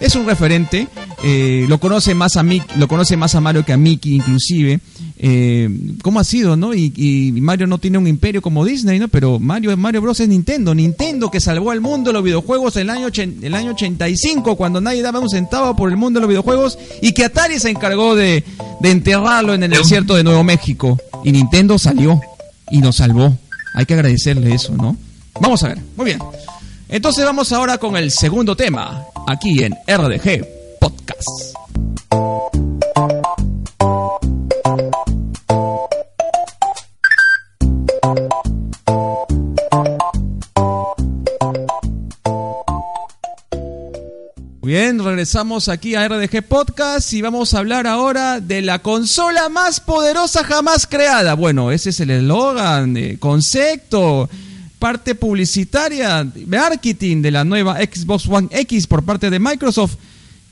[0.00, 0.88] Es un referente.
[1.24, 4.80] eh, lo conoce más a Mickey, lo conoce más a Mario que a Mickey inclusive.
[5.18, 5.68] Eh,
[6.02, 6.74] ¿Cómo ha sido, no?
[6.74, 9.08] Y, y Mario no tiene un imperio como Disney, ¿no?
[9.08, 10.74] Pero Mario, Mario Bros es Nintendo.
[10.74, 14.56] Nintendo que salvó al mundo de los videojuegos en el año, ochen- el año 85
[14.56, 17.70] cuando nadie daba un centavo por el mundo de los videojuegos y que Atari se
[17.70, 18.44] encargó de,
[18.80, 20.98] de enterrarlo en el desierto de Nuevo México.
[21.24, 22.20] Y Nintendo salió
[22.70, 23.36] y nos salvó.
[23.74, 24.96] Hay que agradecerle eso, ¿no?
[25.40, 25.78] Vamos a ver.
[25.96, 26.18] Muy bien.
[26.88, 30.46] Entonces vamos ahora con el segundo tema, aquí en RDG
[30.78, 31.56] Podcast.
[44.76, 50.44] Regresamos aquí a RDG Podcast y vamos a hablar ahora de la consola más poderosa
[50.44, 51.32] jamás creada.
[51.32, 54.28] Bueno, ese es el eslogan, eh, concepto,
[54.78, 59.94] parte publicitaria, marketing de la nueva Xbox One X por parte de Microsoft,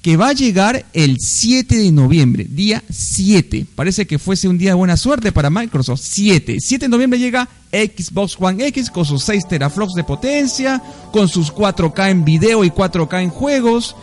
[0.00, 3.66] que va a llegar el 7 de noviembre, día 7.
[3.74, 6.00] Parece que fuese un día de buena suerte para Microsoft.
[6.02, 6.60] 7.
[6.60, 10.82] 7 de noviembre llega Xbox One X con sus 6 teraflops de potencia,
[11.12, 13.94] con sus 4K en video y 4K en juegos.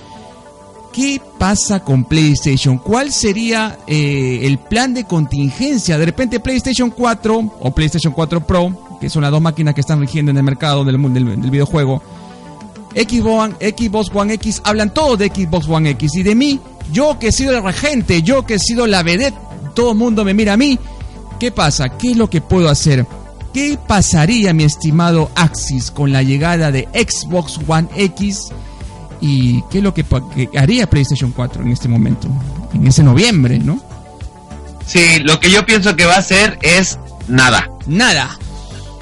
[0.93, 2.77] ¿Qué pasa con PlayStation?
[2.77, 5.97] ¿Cuál sería eh, el plan de contingencia?
[5.97, 10.01] De repente PlayStation 4 o PlayStation 4 Pro, que son las dos máquinas que están
[10.01, 12.01] rigiendo en el mercado del, del, del videojuego,
[12.93, 16.59] Xbox Xbox One X, hablan todos de Xbox One X y de mí,
[16.91, 19.37] yo que he sido el regente, yo que he sido la vedette,
[19.73, 20.77] todo el mundo me mira a mí.
[21.39, 21.89] ¿Qué pasa?
[21.89, 23.07] ¿Qué es lo que puedo hacer?
[23.53, 28.51] ¿Qué pasaría, mi estimado Axis, con la llegada de Xbox One X?
[29.21, 32.27] ¿Y qué es lo que, que haría PlayStation 4 en este momento?
[32.73, 33.79] En ese noviembre, ¿no?
[34.85, 37.69] Sí, lo que yo pienso que va a hacer es nada.
[37.85, 38.37] Nada.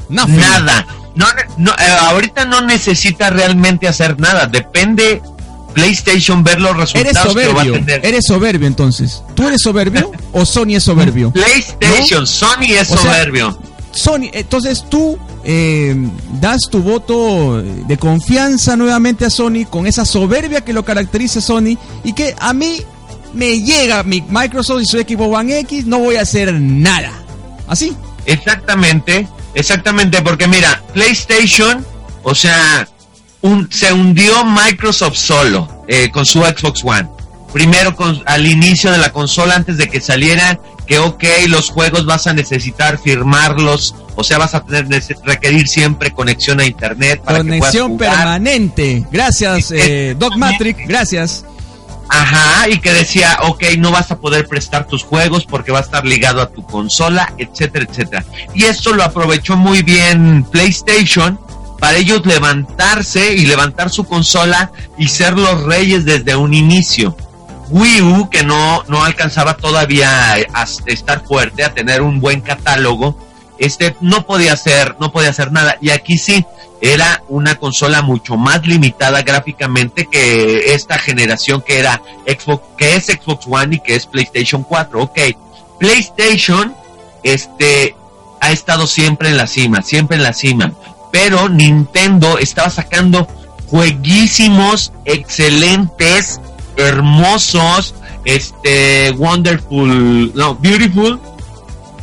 [0.09, 0.37] Nothing.
[0.37, 0.85] Nada.
[1.15, 1.25] No,
[1.57, 4.45] no, eh, ahorita no necesita realmente hacer nada.
[4.45, 5.21] Depende
[5.73, 9.23] PlayStation ver los resultados eres soberbio, Eres soberbio entonces.
[9.35, 11.31] ¿Tú eres soberbio o Sony es soberbio?
[11.31, 13.57] PlayStation, Sony es soberbio.
[13.91, 15.95] Sony, entonces tú eh,
[16.39, 21.77] das tu voto de confianza nuevamente a Sony con esa soberbia que lo caracteriza Sony
[22.03, 22.81] y que a mí
[23.33, 27.11] me llega mi Microsoft y su equipo One X, no voy a hacer nada.
[27.67, 27.95] ¿Así?
[28.25, 31.85] Exactamente, exactamente, porque mira, PlayStation,
[32.23, 32.87] o sea,
[33.69, 37.07] se hundió Microsoft solo eh, con su Xbox One.
[37.53, 42.05] Primero con, al inicio de la consola, antes de que saliera, que ok, los juegos
[42.05, 44.87] vas a necesitar firmarlos, o sea, vas a tener
[45.23, 47.21] requerir siempre conexión a internet.
[47.23, 49.05] Para conexión permanente.
[49.11, 51.45] Gracias, eh, Dogmatric, gracias.
[52.09, 55.83] Ajá, y que decía, ok, no vas a poder prestar tus juegos porque va a
[55.83, 58.25] estar ligado a tu consola, etcétera, etcétera.
[58.55, 61.39] Y esto lo aprovechó muy bien PlayStation
[61.79, 67.15] para ellos levantarse y levantar su consola y ser los reyes desde un inicio.
[67.69, 73.15] Wii U, que no, no alcanzaba todavía a estar fuerte, a tener un buen catálogo,
[73.59, 75.77] este no podía hacer, no podía hacer nada.
[75.81, 76.45] Y aquí sí,
[76.81, 83.05] era una consola mucho más limitada gráficamente que esta generación que era Xbox, que es
[83.07, 85.01] Xbox One y que es PlayStation 4.
[85.01, 85.19] Ok,
[85.77, 86.73] PlayStation,
[87.23, 87.95] este,
[88.39, 90.73] ha estado siempre en la cima, siempre en la cima.
[91.11, 93.27] Pero Nintendo estaba sacando
[93.67, 96.39] jueguísimos, excelentes,
[96.79, 97.93] hermosos,
[98.25, 101.19] este, wonderful, no, beautiful,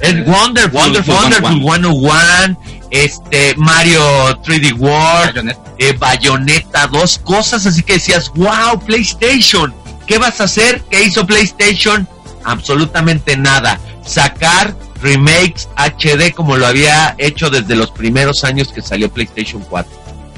[0.01, 2.59] el Wonderful, Wonderful, Wonderful 101,
[2.91, 4.01] este, Mario
[4.43, 9.75] 3D World, eh, Bayonetta, dos cosas así que decías, wow, PlayStation,
[10.07, 10.83] ¿qué vas a hacer?
[10.91, 12.07] ¿Qué hizo PlayStation?
[12.45, 13.81] Absolutamente nada.
[14.05, 19.91] Sacar remakes HD como lo había hecho desde los primeros años que salió PlayStation 4.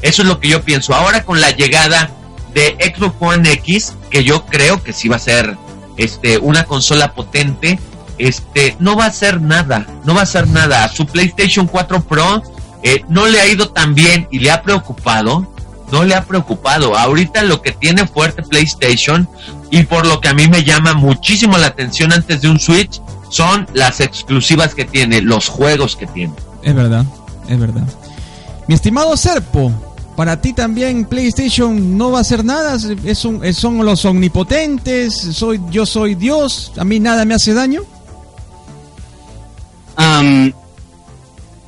[0.02, 0.94] Eso es lo que yo pienso.
[0.94, 2.10] Ahora con la llegada
[2.54, 5.56] de Xbox One X, que yo creo que sí va a ser
[5.96, 7.78] este, una consola potente,
[8.18, 10.84] este, no va a hacer nada, no va a hacer nada.
[10.84, 12.42] A su PlayStation 4 Pro
[12.82, 15.46] eh, no le ha ido tan bien y le ha preocupado,
[15.92, 16.96] no le ha preocupado.
[16.96, 19.28] Ahorita lo que tiene fuerte PlayStation
[19.70, 23.00] y por lo que a mí me llama muchísimo la atención antes de un Switch
[23.28, 26.32] son las exclusivas que tiene, los juegos que tiene.
[26.62, 27.04] Es verdad,
[27.48, 27.84] es verdad.
[28.66, 29.72] Mi estimado Serpo,
[30.18, 35.60] para ti también PlayStation no va a hacer nada, es un, son los omnipotentes, soy,
[35.70, 37.84] yo soy Dios, a mí nada me hace daño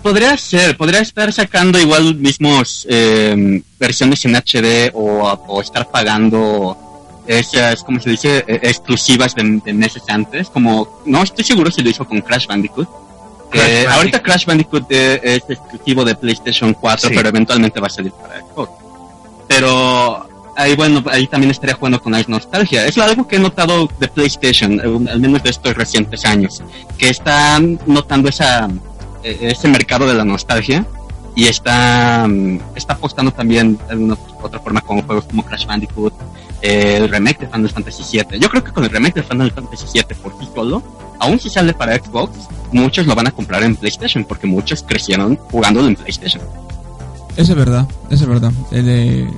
[0.03, 6.77] podría ser, podría estar sacando igual mismos em, versiones en HD o, estar pagando
[7.29, 10.49] esas, como se dice, e, exclusivas de, meses antes.
[10.49, 12.89] Como, no estoy seguro si lo hizo con Crash Bandicoot.
[13.89, 18.41] Ahorita Crash Bandicoot eh, es exclusivo de PlayStation 4, pero eventualmente va a salir para
[18.41, 18.71] Xbox.
[19.49, 22.87] Pero ahí bueno, ahí también estaría jugando con la nostalgia.
[22.87, 26.63] Es algo que he notado de PlayStation, eh, al menos de estos recientes años,
[26.99, 28.69] que están notando esa,
[29.23, 30.87] eh, ese mercado de la nostalgia
[31.35, 36.15] y está, mm, está apostando también de una otra forma con juegos como Crash Bandicoot,
[36.63, 38.39] eh, el remake de Final Fantasy VII.
[38.39, 40.83] Yo creo que con el remake de Final Fantasy VII por sí solo,
[41.21, 45.37] aún si sale para Xbox, muchos lo van a comprar en PlayStation porque muchos crecieron
[45.37, 46.43] jugándolo en PlayStation.
[47.37, 48.53] Eso es verdad, eso es verdad.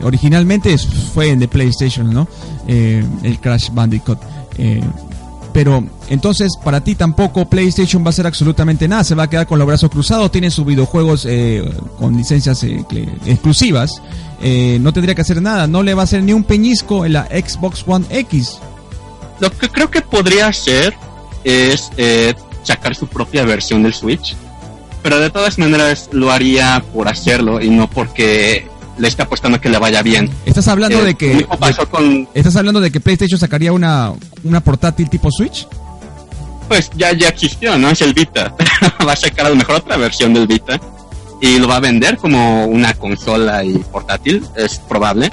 [0.03, 0.77] originalmente
[1.13, 2.27] fue en de PlayStation, ¿no?
[2.67, 4.19] Eh, el Crash Bandicoot.
[4.59, 4.83] Eh,
[5.53, 9.47] pero entonces para ti tampoco PlayStation va a hacer absolutamente nada, se va a quedar
[9.47, 11.63] con los brazos cruzados, tiene sus videojuegos eh,
[11.99, 14.01] con licencias exclusivas,
[14.81, 17.27] no tendría que hacer nada, no le va a hacer ni un peñisco en la
[17.27, 18.59] Xbox One X.
[19.41, 20.95] Lo que creo que podría hacer
[21.45, 21.91] es
[22.63, 24.37] sacar su propia versión del Switch
[25.03, 28.67] pero de todas maneras lo haría por hacerlo y no porque
[28.99, 30.31] le está apostando que le vaya bien.
[30.47, 31.47] ¿Estás hablando eh, de que
[32.35, 34.13] estás hablando de que PlayStation sacaría una
[34.45, 35.67] una portátil tipo Switch?
[36.69, 37.91] Pues ya ya existió, ¿no?
[37.91, 38.55] Es el Vita.
[39.07, 40.81] va a sacar a lo mejor otra versión del Vita
[41.41, 45.33] y lo va a vender como una consola y portátil, es probable.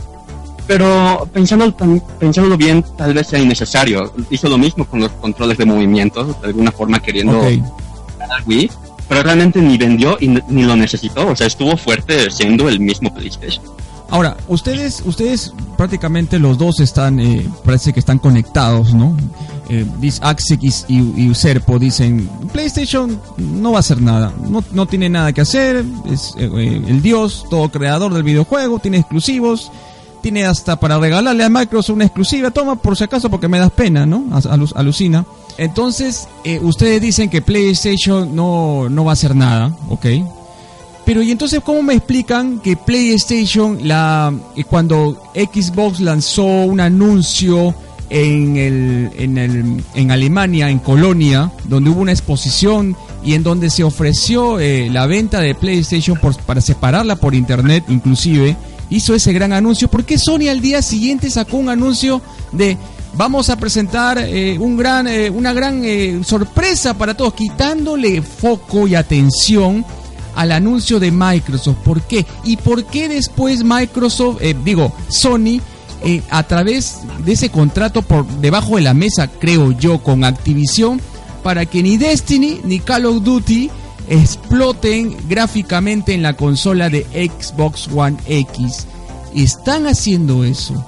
[0.70, 1.76] Pero pensándolo,
[2.20, 4.14] pensándolo bien, tal vez sea innecesario.
[4.30, 7.64] Hizo lo mismo con los controles de movimiento, de alguna forma queriendo okay.
[8.46, 8.70] Wii
[9.08, 13.12] pero realmente ni vendió y ni lo necesitó, o sea, estuvo fuerte siendo el mismo
[13.12, 13.66] PlayStation.
[14.12, 19.18] Ahora, ustedes, ustedes prácticamente los dos están, eh, parece que están conectados, ¿no?
[19.70, 19.86] Eh,
[20.22, 25.34] Axix y, y Userpo dicen, PlayStation no va a hacer nada, no, no tiene nada
[25.34, 29.72] que hacer, es eh, eh, el dios, todo creador del videojuego, tiene exclusivos,
[30.22, 33.72] tiene hasta para regalarle a Microsoft una exclusiva, toma por si acaso porque me das
[33.72, 34.26] pena, ¿no?
[34.76, 35.26] Alucina.
[35.58, 40.06] Entonces, eh, ustedes dicen que PlayStation no, no va a hacer nada, ¿ok?
[41.10, 47.74] Pero y entonces cómo me explican que PlayStation la eh, cuando Xbox lanzó un anuncio
[48.12, 53.72] en el, en el en Alemania en Colonia donde hubo una exposición y en donde
[53.72, 58.56] se ofreció eh, la venta de PlayStation para separarla por internet inclusive
[58.90, 62.22] hizo ese gran anuncio ¿por qué Sony al día siguiente sacó un anuncio
[62.52, 62.78] de
[63.14, 68.88] vamos a presentar eh, un gran, eh, una gran eh, sorpresa para todos, quitándole foco
[68.88, 69.86] y atención
[70.36, 71.78] al anuncio de Microsoft.
[71.84, 72.26] ¿Por qué?
[72.44, 75.60] ¿Y por qué después Microsoft, digo, Sony,
[76.30, 81.02] a través de ese contrato por debajo de la mesa, creo yo, con Activision,
[81.44, 83.70] para que ni Destiny ni Call of Duty
[84.10, 88.88] exploten gráficamente en la consola de Xbox One X?
[89.34, 90.84] Están haciendo eso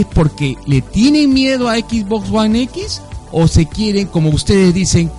[0.00, 5.10] es porque le tienen miedo a Xbox One X o se quieren, como ustedes dicen,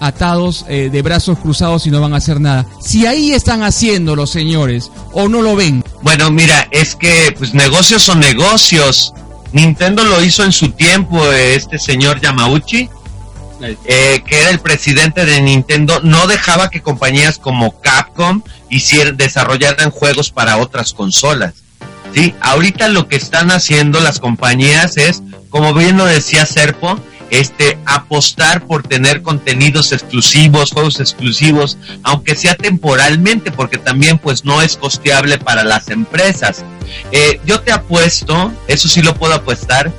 [0.00, 2.66] atados eh, de brazos cruzados y no van a hacer nada.
[2.80, 5.84] Si ahí están haciendo los señores o no lo ven.
[6.02, 9.14] Bueno, mira, es que pues negocios son negocios.
[9.52, 12.88] Nintendo lo hizo en su tiempo, este señor Yamauchi,
[13.60, 19.90] eh, que era el presidente de Nintendo, no dejaba que compañías como Capcom hicieran, desarrollaran
[19.90, 21.54] juegos para otras consolas.
[22.14, 22.34] ¿sí?
[22.40, 28.66] Ahorita lo que están haciendo las compañías es, como bien lo decía Serpo, este, apostar
[28.66, 35.38] por tener contenidos exclusivos, juegos exclusivos, aunque sea temporalmente, porque también pues no es costeable
[35.38, 36.64] para las empresas.
[37.10, 39.90] Eh, yo te apuesto, eso sí lo puedo apostar,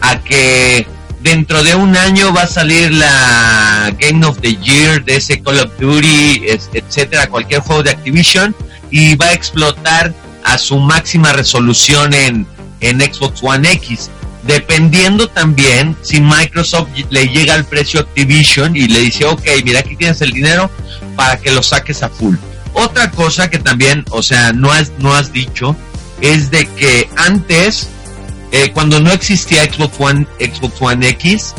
[0.00, 0.86] a que
[1.26, 5.58] dentro de un año va a salir la Game of the Year de ese Call
[5.58, 8.54] of Duty, etcétera, cualquier juego de Activision,
[8.92, 12.46] y va a explotar a su máxima resolución en,
[12.78, 14.08] en Xbox One X.
[14.44, 19.96] Dependiendo también si Microsoft le llega al precio Activision y le dice, ok, mira, aquí
[19.96, 20.70] tienes el dinero
[21.16, 22.36] para que lo saques a full.
[22.72, 25.74] Otra cosa que también, o sea, no has, no has dicho,
[26.20, 27.88] es de que antes,
[28.56, 31.54] eh, cuando no existía Xbox One, Xbox One X,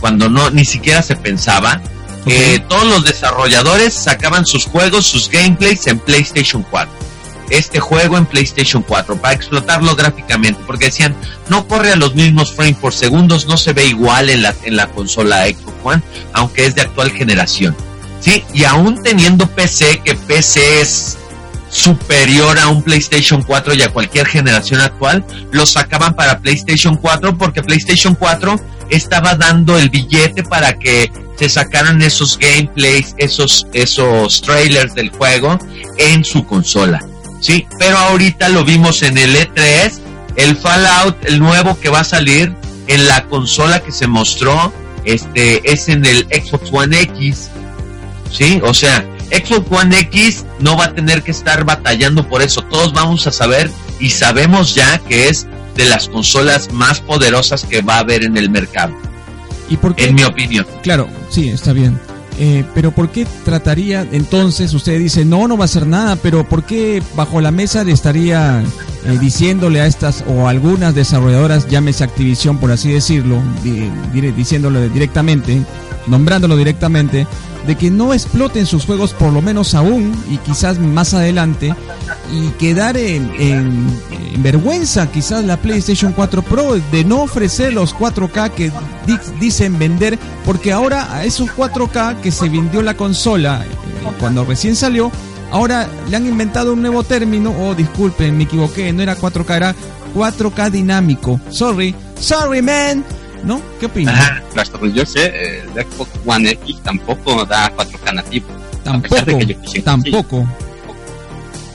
[0.00, 1.80] cuando no ni siquiera se pensaba,
[2.26, 6.92] eh, todos los desarrolladores sacaban sus juegos, sus gameplays en PlayStation 4
[7.50, 11.16] este juego en PlayStation 4 para explotarlo gráficamente, porque decían,
[11.48, 14.76] no corre a los mismos frames por segundos, no se ve igual en la, en
[14.76, 17.76] la consola Xbox One, aunque es de actual generación.
[18.20, 21.18] Sí, y aún teniendo PC, que PC es
[21.70, 27.38] superior a un PlayStation 4 y a cualquier generación actual, lo sacaban para PlayStation 4
[27.38, 34.42] porque PlayStation 4 estaba dando el billete para que se sacaran esos gameplays, esos, esos
[34.42, 35.58] trailers del juego
[35.96, 37.02] en su consola.
[37.40, 39.98] Sí, pero ahorita lo vimos en el E3,
[40.36, 42.54] el Fallout, el nuevo que va a salir
[42.88, 44.72] en la consola que se mostró,
[45.04, 47.48] este, es en el Xbox One X.
[48.30, 52.62] Sí, o sea, Xbox One X no va a tener que estar batallando por eso.
[52.62, 57.82] Todos vamos a saber y sabemos ya que es de las consolas más poderosas que
[57.82, 58.94] va a haber en el mercado.
[59.68, 60.66] ¿Y por En mi opinión.
[60.82, 61.98] Claro, sí, está bien.
[62.38, 66.48] Eh, pero ¿por qué trataría entonces, usted dice, no, no va a hacer nada, pero
[66.48, 68.62] ¿por qué bajo la mesa le estaría
[69.04, 73.42] eh, diciéndole a estas o algunas desarrolladoras, llámese Activision por así decirlo,
[74.36, 75.62] diciéndole directamente,
[76.06, 77.26] nombrándolo directamente,
[77.66, 81.74] de que no exploten sus juegos por lo menos aún y quizás más adelante
[82.32, 83.30] y quedar en,
[84.38, 88.72] vergüenza quizás la PlayStation 4 Pro de no ofrecer los 4K que
[89.38, 93.68] dicen vender porque ahora a esos 4K que se vendió la consola eh,
[94.18, 95.12] cuando recién salió
[95.50, 99.74] ahora le han inventado un nuevo término oh disculpen me equivoqué no era 4K era
[100.14, 101.40] 4K dinámico.
[101.50, 101.94] Sorry.
[102.18, 103.04] Sorry man
[103.44, 103.60] ¿no?
[103.78, 104.42] ¿Qué opinas?
[104.78, 108.46] pues yo sé, el Xbox One X tampoco da 4K nativo.
[108.84, 109.38] Tampoco,
[109.84, 110.48] tampoco.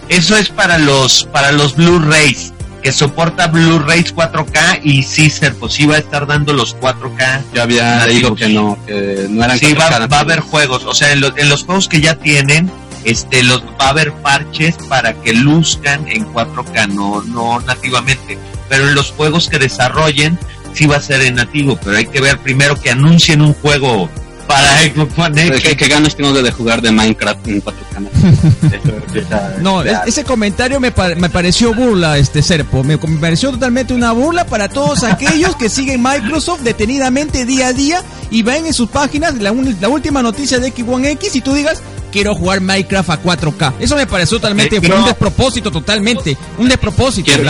[0.10, 2.54] Eso es para los para los Blu-rays
[2.86, 7.42] que soporta Blu-rays 4K y sí, ser pues sí va a estar dando los 4K.
[7.52, 10.94] Yo había dicho que no, que no eran Sí, va, va, a haber juegos, o
[10.94, 12.70] sea, en, en, los juegos que ya tienen,
[13.04, 18.38] este, los va a haber parches para que luzcan en 4K, no, no nativamente.
[18.70, 20.38] Pero en los juegos que desarrollen,
[20.76, 24.10] sí va a ser en nativo, pero hay que ver primero que anuncien un juego
[24.48, 25.76] para Xbox One X.
[25.76, 27.86] ¿Qué, ganas tengo de jugar de Minecraft en 4
[29.62, 32.84] no, ese comentario me, me, pareció burla, este Serpo.
[32.84, 37.74] Me, me, pareció totalmente una burla para todos aquellos que siguen Microsoft detenidamente día a
[37.74, 41.42] día y ven en sus páginas la, la última noticia de Xbox One X y
[41.42, 41.82] tú digas,
[42.16, 43.74] quiero jugar Minecraft a 4K.
[43.78, 46.38] Eso me pareció totalmente un despropósito, totalmente.
[46.58, 47.26] Un despropósito.
[47.30, 47.42] Quiero,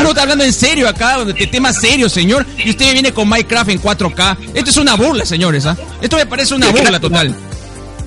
[0.00, 2.44] Uno está hablando en serio acá, de temas serios, señor.
[2.58, 4.36] Y usted viene con Minecraft en 4K.
[4.52, 5.64] Esto es una burla, señores.
[5.64, 5.76] ¿ah?
[6.02, 7.32] Esto me parece una burla total.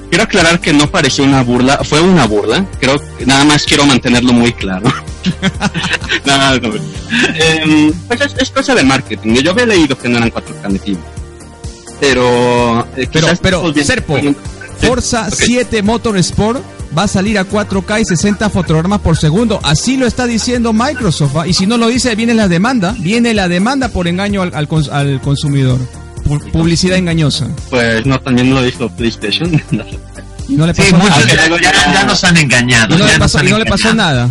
[0.09, 2.65] quiero aclarar que no pareció una burla, fue una burla.
[2.81, 4.93] Creo que nada más quiero mantenerlo muy claro.
[6.25, 6.73] no, no,
[7.33, 9.35] eh, pues es, es, cosa de marketing.
[9.35, 11.03] Yo había leído que no eran 4K nativos.
[12.01, 14.17] Pero, eh, pero, pero, Serpo,
[14.87, 15.47] Forza okay.
[15.47, 16.61] 7 Motorsport
[16.97, 19.59] va a salir a 4K y 60 fotogramas por segundo.
[19.63, 21.35] Así lo está diciendo Microsoft.
[21.47, 22.95] Y si no lo dice, viene la demanda.
[22.99, 25.79] Viene la demanda por engaño al, al, al consumidor.
[26.51, 27.47] Publicidad engañosa.
[27.69, 29.61] Pues no, también lo hizo PlayStation.
[30.47, 31.15] y no le pasó sí, nada.
[31.49, 32.95] Muchos, ya, ya, nos han engañado.
[32.95, 34.29] Y no, le pasó, y no le pasó nada.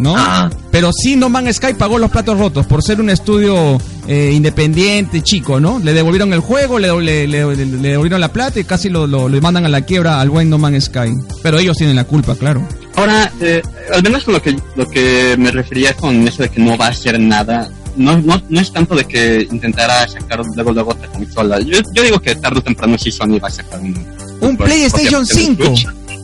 [0.00, 0.14] ¿No?
[0.16, 0.50] Ah.
[0.70, 5.22] Pero sí No Man's Sky pagó los platos rotos por ser un estudio eh, independiente,
[5.22, 5.78] chico, ¿no?
[5.78, 9.28] Le devolvieron el juego, le, le, le, le devolvieron la plata y casi lo, lo,
[9.28, 11.12] lo, mandan a la quiebra al buen No Man's Sky.
[11.42, 12.66] Pero ellos tienen la culpa, claro.
[12.96, 16.60] Ahora, eh, al menos con lo que, lo que me refería con eso de que
[16.60, 20.72] no va a hacer nada, no, no, no es tanto de que intentara sacar luego,
[20.72, 21.60] luego otra consola.
[21.60, 23.94] Yo, yo digo que tarde o temprano sí Sony va a sacar un...
[24.40, 25.74] Un PlayStation 5.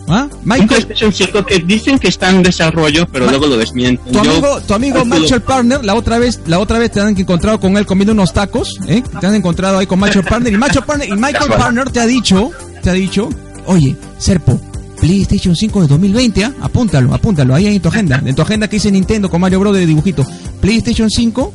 [0.09, 0.29] ¿Ah?
[0.45, 0.63] Michael...
[0.63, 4.13] Un PlayStation 5 que dicen que está en desarrollo, pero Ma luego lo desmienten.
[4.13, 7.59] Tu amigo, tu amigo Michael Partner, la otra vez, la otra vez te han encontrado
[7.61, 9.03] con él comiendo unos tacos, ¿eh?
[9.21, 12.07] Te han encontrado ahí con Michael Partner y Michael Partner y Michael Partner te ha
[12.07, 12.51] dicho,
[12.83, 13.29] te ha dicho,
[13.67, 14.61] oye, Serpo,
[15.01, 16.55] PlayStation 5 de 2020, ¿ah?
[16.61, 19.77] apúntalo, apúntalo, ahí en tu agenda, en tu agenda que dice Nintendo con Mario Bros
[19.77, 20.27] de dibujito,
[20.61, 21.53] PlayStation 5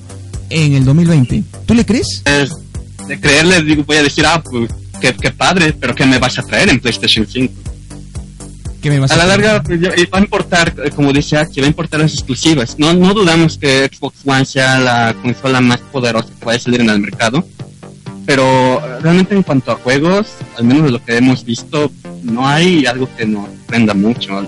[0.50, 1.44] en el 2020.
[1.66, 2.22] ¿Tú le crees?
[2.26, 2.48] Eh,
[3.08, 6.38] de creerle, digo, voy a decir, ah, pues, qué, qué padre, pero ¿qué me vas
[6.38, 7.71] a traer en PlayStation 5?
[8.82, 11.68] ¿Qué me vas a, a la larga pues, va a importar, como dice Aki, va
[11.68, 12.80] a importar las exclusivas.
[12.80, 16.82] No, no dudamos que Xbox One sea la consola más poderosa que vaya a salir
[16.82, 17.46] en el mercado,
[18.26, 20.28] pero realmente en cuanto a juegos,
[20.58, 21.92] al menos de lo que hemos visto,
[22.24, 24.48] no hay algo que nos prenda mucho.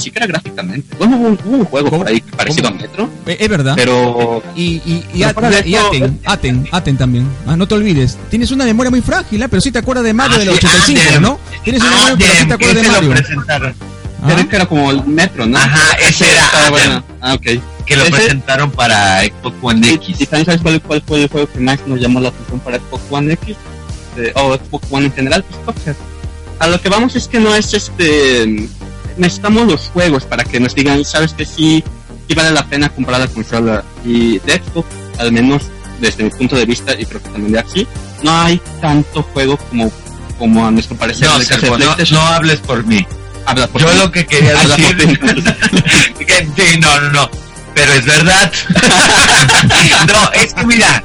[0.00, 0.96] Ni siquiera gráficamente.
[0.96, 2.78] Bueno, hubo un, hubo un juego por ahí parecido ¿Cómo?
[2.78, 3.10] a Metro.
[3.26, 3.74] Es verdad.
[3.76, 4.42] Pero.
[4.56, 7.28] Y, y, y, Pero y Aten, Aten, Aten también.
[7.46, 8.16] Ah, no te olvides.
[8.30, 9.48] Tienes una memoria muy frágil, ¿eh?
[9.48, 11.22] pero sí te acuerdas de Mario Ah, de los sí, 85, Aten.
[11.22, 11.38] ¿no?
[11.64, 13.10] Tienes una memoria, pero sí te acuerdas de Mario.
[13.10, 13.74] presentaron.
[14.22, 14.30] Ah.
[14.34, 15.56] Creo que era como el Metro, ¿no?
[15.58, 16.70] Ajá, ese era Aten.
[16.70, 17.04] bueno.
[17.20, 17.46] Ah, ok.
[17.86, 20.16] Que lo Ese- presentaron para Xbox One ¿Y, X.
[20.20, 22.78] y también sabes cuál, cuál fue el juego que más nos llamó la atención para
[22.78, 23.56] Xbox One X?
[24.16, 25.76] Eh, o Xbox One en general, pues.
[26.58, 28.68] A lo que vamos es que no es este...
[29.16, 31.82] Necesitamos los juegos para que nos digan, sabes que sí,
[32.28, 33.84] sí vale la pena comprar la consola.
[34.04, 34.88] Y de Xbox,
[35.18, 35.62] al menos
[36.00, 37.86] desde mi punto de vista, y creo que también de aquí,
[38.22, 39.92] no hay tanto juego como,
[40.38, 41.28] como a nuestro parecer.
[41.28, 43.06] No, Sergio, hables por mí.
[43.46, 45.18] Habla por Yo lo que quería Habla decir.
[46.18, 47.30] que, sí, no, no, no.
[47.74, 48.52] Pero es verdad.
[50.06, 51.02] no, es que mira.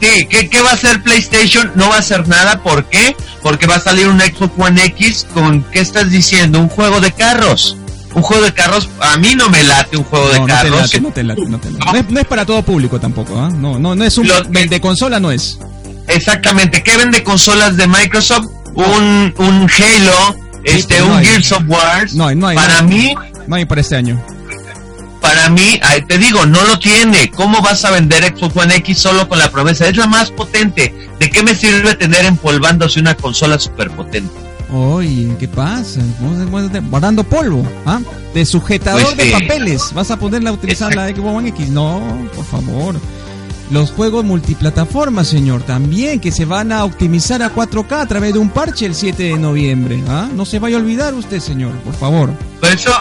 [0.00, 1.72] Sí, ¿qué, ¿qué va a hacer PlayStation?
[1.74, 2.62] No va a hacer nada.
[2.62, 3.16] ¿Por qué?
[3.42, 6.60] Porque va a salir un Xbox One X con, ¿qué estás diciendo?
[6.60, 7.76] Un juego de carros.
[8.14, 10.80] Un juego de carros, a mí no me late un juego de No, carros.
[10.80, 11.84] late, no te late, no te late.
[11.92, 13.50] No es, no es para todo público tampoco, ¿ah?
[13.54, 15.58] No, no, no es un Lo- vende consola, no es.
[16.08, 16.82] Exactamente.
[16.82, 18.46] ¿Qué vende consolas de Microsoft?
[18.74, 21.26] Un, un Halo, este, un hay.
[21.26, 22.06] Gears of War.
[22.14, 22.56] No no hay.
[22.56, 23.14] Para mí,
[23.46, 24.22] No hay para este año.
[25.26, 27.30] Para mí, te digo, no lo tiene.
[27.32, 29.88] ¿Cómo vas a vender Xbox One X solo con la promesa?
[29.88, 30.94] Es la más potente.
[31.18, 34.32] ¿De qué me sirve tener empolvándose una consola súper potente?
[34.72, 36.00] Oye, ¿qué pasa?
[36.90, 38.00] Guardando polvo, ¿ah?
[38.34, 39.92] De sujetador Pues, de eh, papeles.
[39.94, 41.68] ¿Vas a ponerla a utilizar la Xbox One X?
[41.70, 42.94] No, por favor.
[43.70, 48.38] Los juegos multiplataforma, señor, también que se van a optimizar a 4K a través de
[48.38, 50.00] un parche el 7 de noviembre.
[50.08, 50.28] ¿ah?
[50.32, 52.30] No se vaya a olvidar usted, señor, por favor.
[52.60, 52.92] Por eso,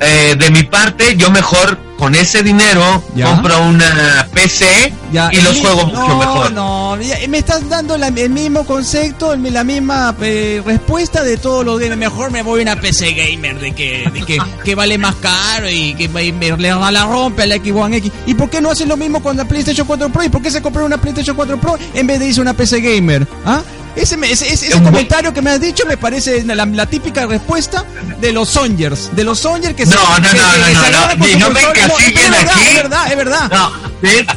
[0.00, 3.24] eh, de mi parte, yo mejor con ese dinero ¿Ya?
[3.24, 6.52] compro una PC Ya, y los juego no, mucho mejor.
[6.52, 11.38] No, ya, me estás dando la- el mismo concepto, el- la misma eh, respuesta de
[11.38, 11.96] todos los gamers.
[11.98, 15.70] Mejor me voy a una PC gamer de que, de que, que vale más caro
[15.70, 18.12] y que me, me- le da la rompe a la Xbox One X.
[18.26, 20.22] ¿Y por qué no hacen lo mismo con la PlayStation 4 Pro?
[20.22, 22.80] ¿Y por qué se compró una PlayStation 4 Pro en vez de irse una PC
[22.82, 23.26] gamer?
[23.46, 23.62] ¿Ah?
[23.96, 26.66] Ese, me- ese, ese- ese Un bu- comentario que me has dicho me parece la,
[26.66, 27.84] la típica respuesta
[28.20, 29.16] de los Songers.
[29.16, 29.94] De los Songers que se.
[29.94, 32.66] No, no, que- no, que- no, no, no, su no me encasillen verdad, aquí.
[32.68, 33.50] Es verdad, es verdad.
[33.50, 33.72] No,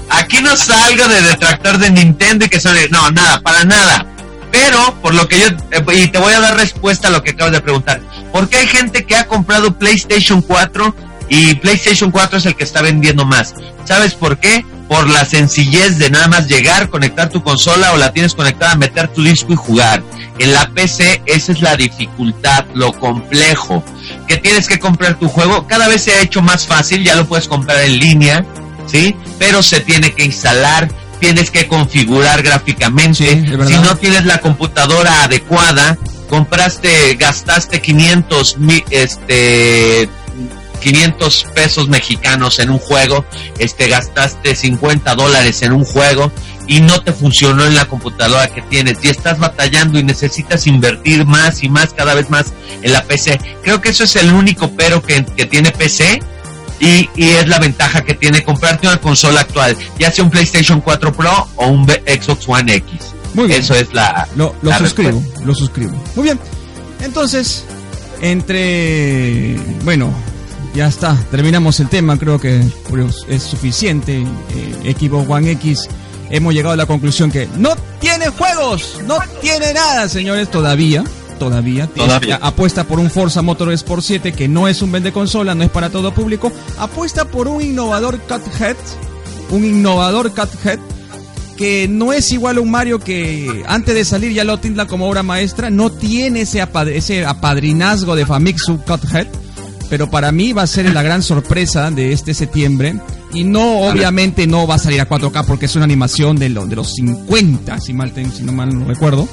[0.10, 2.76] aquí no salgo de detractor de Nintendo y que son...
[2.90, 4.06] No, nada, para nada.
[4.52, 5.48] Pero, por lo que yo...
[5.72, 8.02] eh, Y te voy a dar respuesta a lo que acabas de preguntar.
[8.32, 10.96] ¿Por qué hay gente que ha comprado PlayStation 4
[11.28, 13.54] y PlayStation 4 es el que está vendiendo más?
[13.86, 14.66] ¿Sabes por qué?
[14.90, 19.08] Por la sencillez de nada más llegar, conectar tu consola o la tienes conectada, meter
[19.10, 20.04] tu disco y jugar.
[20.40, 23.84] En la PC esa es la dificultad, lo complejo.
[24.28, 25.68] Que tienes que comprar tu juego.
[25.68, 28.44] Cada vez se ha hecho más fácil, ya lo puedes comprar en línea,
[28.88, 29.16] ¿sí?
[29.38, 33.14] Pero se tiene que instalar, tienes que configurar gráficamente.
[33.14, 35.98] Sí, si no tienes la computadora adecuada,
[36.30, 40.10] compraste, gastaste 500 mi- este
[40.80, 43.26] 500 pesos mexicanos en un juego,
[43.58, 46.32] este gastaste 50 dólares en un juego
[46.68, 51.26] y no te funcionó en la computadora que tienes y estás batallando y necesitas invertir
[51.26, 53.40] más y más cada vez más en la PC.
[53.64, 56.20] Creo que eso es el único pero que, que tiene PC
[56.80, 60.80] y, y, es la ventaja que tiene comprarte una consola actual, ya sea un PlayStation
[60.80, 63.14] 4 Pro o un Xbox One X.
[63.34, 63.60] Muy bien.
[63.62, 64.28] Eso es la.
[64.36, 65.46] Lo, lo la suscribo, respuesta.
[65.46, 66.04] lo suscribo.
[66.16, 66.40] Muy bien.
[67.02, 67.66] Entonces,
[68.22, 69.56] entre.
[69.84, 70.14] Bueno,
[70.80, 71.14] ya está.
[71.30, 72.18] Terminamos el tema.
[72.18, 72.64] Creo que
[73.28, 74.24] es suficiente.
[74.56, 75.90] Eh, Xbox One X.
[76.30, 81.04] Hemos llegado a la conclusión que no tiene juegos, no tiene nada, señores, todavía.
[81.38, 82.36] Todavía, Todavía.
[82.36, 85.70] Es- apuesta por un Forza Motorsport 7 que no es un vende consola, no es
[85.70, 86.52] para todo público.
[86.78, 88.76] Apuesta por un innovador Cuthead,
[89.50, 90.80] un innovador Cuthead
[91.58, 95.10] que no es igual a un Mario que antes de salir ya lo tilda como
[95.10, 99.28] obra maestra, no tiene ese, apad- ese apadrinazgo de Famitsu Cuthead,
[99.90, 102.96] pero para mí va a ser la gran sorpresa de este septiembre.
[103.34, 106.66] Y no, obviamente no va a salir a 4K porque es una animación de, lo-
[106.66, 109.28] de los 50, si, mal si no mal no recuerdo.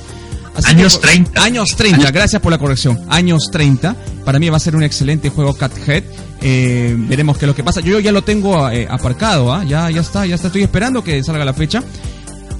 [0.54, 1.42] Así Años que- 30.
[1.42, 2.98] Años 30, gracias por la corrección.
[3.08, 3.94] Años 30.
[4.24, 6.02] Para mí va a ser un excelente juego Cuthead.
[6.40, 7.80] Eh, veremos qué es lo que pasa.
[7.80, 9.64] Yo ya lo tengo eh, aparcado, ¿ah?
[9.64, 10.48] ya, ya está, ya está.
[10.48, 11.82] Estoy esperando que salga la fecha.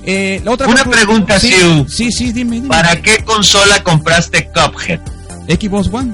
[0.05, 1.87] Eh, la otra Una pregunta, sí, Siu.
[1.89, 2.69] sí, sí, dime, dime.
[2.69, 5.01] ¿Para qué consola compraste Cuphead?
[5.49, 6.13] Xbox One,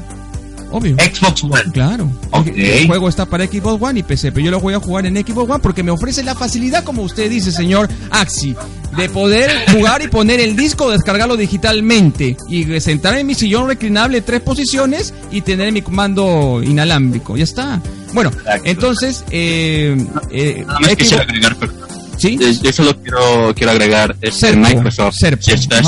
[0.73, 0.97] obvio.
[0.97, 1.73] Xbox One.
[1.73, 2.11] Claro.
[2.47, 5.17] El, juego está para Xbox One y PC, pero yo lo voy a jugar en
[5.17, 8.55] Xbox One porque me ofrece la facilidad, como usted dice, señor Axi,
[8.97, 14.21] de poder jugar y poner el disco, descargarlo digitalmente y sentarme en mi sillón reclinable
[14.23, 17.37] tres posiciones y tener mi comando inalámbrico.
[17.37, 17.81] Ya está.
[18.13, 18.63] Bueno, Exacto.
[18.65, 19.97] entonces, eh,
[20.31, 21.73] eh, Nada más Xbox- quisiera agregar, pero-
[22.19, 22.39] ¿sí?
[22.63, 25.15] yo solo quiero, quiero agregar este, Microsoft.
[25.19, 25.87] Serpo, si estás,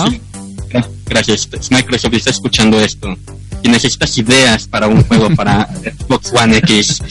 [1.06, 3.14] gracias, Microsoft está escuchando esto
[3.64, 5.66] y necesitas ideas para un juego para
[5.98, 7.02] Xbox One X.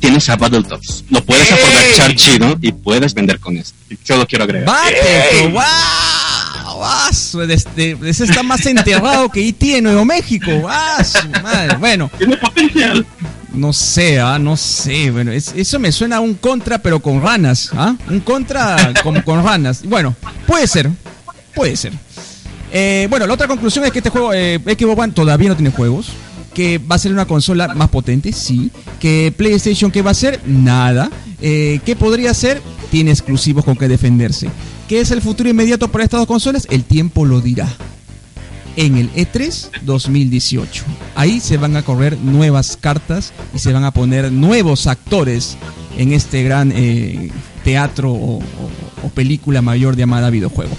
[0.00, 1.04] Tienes a Battletoads.
[1.10, 1.56] Lo puedes ¡Ey!
[1.58, 3.74] aprovechar chido y puedes vender con esto.
[4.02, 4.66] Solo quiero agregar.
[4.66, 5.48] ¡Bate!
[5.52, 5.62] ¡Wow!
[6.76, 7.12] ¡Wow!
[7.12, 10.50] Su- Este, ese está más enterrado que IT en Nuevo México.
[10.68, 11.76] ¡Ah, su madre!
[11.76, 13.06] Bueno, Tiene potencial.
[13.54, 15.10] no sé, ah, no sé.
[15.12, 17.70] Bueno, es- eso me suena a un contra, pero con ranas.
[17.76, 17.94] ¿ah?
[18.08, 19.82] Un contra con, con ranas.
[19.84, 20.16] Bueno,
[20.48, 20.90] puede ser.
[21.54, 21.92] Puede ser.
[22.72, 25.70] Eh, bueno, la otra conclusión es que este juego, eh, Xbox One todavía no tiene
[25.70, 26.08] juegos.
[26.54, 28.70] Que va a ser una consola más potente, sí.
[29.00, 30.38] Que PlayStation, ¿qué va a ser?
[30.46, 31.10] Nada.
[31.40, 32.60] Eh, ¿Qué podría ser?
[32.90, 34.50] Tiene exclusivos con que defenderse.
[34.86, 36.66] ¿Qué es el futuro inmediato para estas dos consolas?
[36.70, 37.66] El tiempo lo dirá.
[38.76, 40.84] En el E E3 2018.
[41.14, 45.56] Ahí se van a correr nuevas cartas y se van a poner nuevos actores
[45.96, 47.30] en este gran eh,
[47.64, 48.40] teatro o-
[49.02, 50.72] o película mayor llamada videojuego.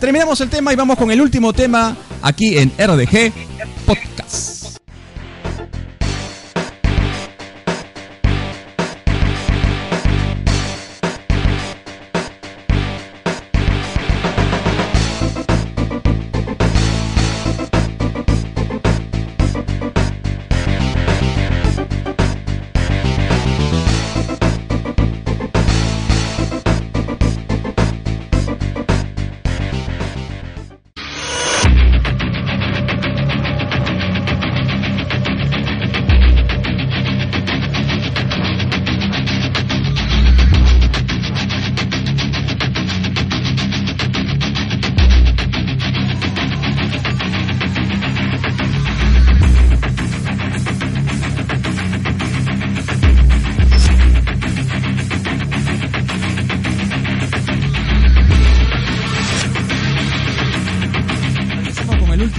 [0.00, 3.32] Terminamos el tema y vamos con el último tema aquí en RDG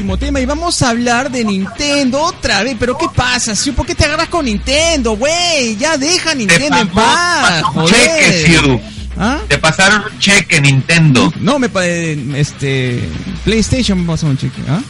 [0.10, 2.76] último tema y vamos a hablar de Nintendo otra vez.
[2.80, 3.74] Pero ¿qué pasa, Siu?
[3.74, 5.76] ¿Por qué te agarras con Nintendo, güey?
[5.78, 8.46] Ya deja a Te Nintendo en paz, cheque.
[8.48, 8.82] Siu.
[9.18, 9.38] ¿Ah?
[9.48, 11.32] Te pasaron un cheque, Nintendo.
[11.40, 13.08] No, me eh, este
[13.44, 14.82] PlayStation me pasó un cheque, ¿ah?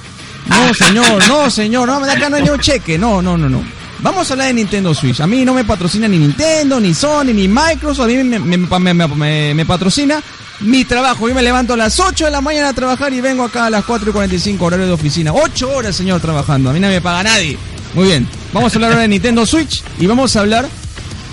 [0.47, 3.63] No, señor, no, señor, no me da hay ni un cheque, no, no, no, no.
[4.01, 5.19] Vamos a hablar de Nintendo Switch.
[5.19, 8.05] A mí no me patrocina ni Nintendo, ni Sony, ni Microsoft.
[8.05, 10.21] A mí me, patrocina
[10.61, 11.27] mi trabajo.
[11.27, 13.69] Yo me levanto a las 8 de la mañana a trabajar y vengo acá a
[13.69, 15.33] las 4 y 45 horario de oficina.
[15.33, 16.69] 8 horas, señor, trabajando.
[16.69, 17.57] A mí no me paga nadie.
[17.93, 18.27] Muy bien.
[18.53, 20.69] Vamos a hablar ahora de Nintendo Switch y vamos a hablar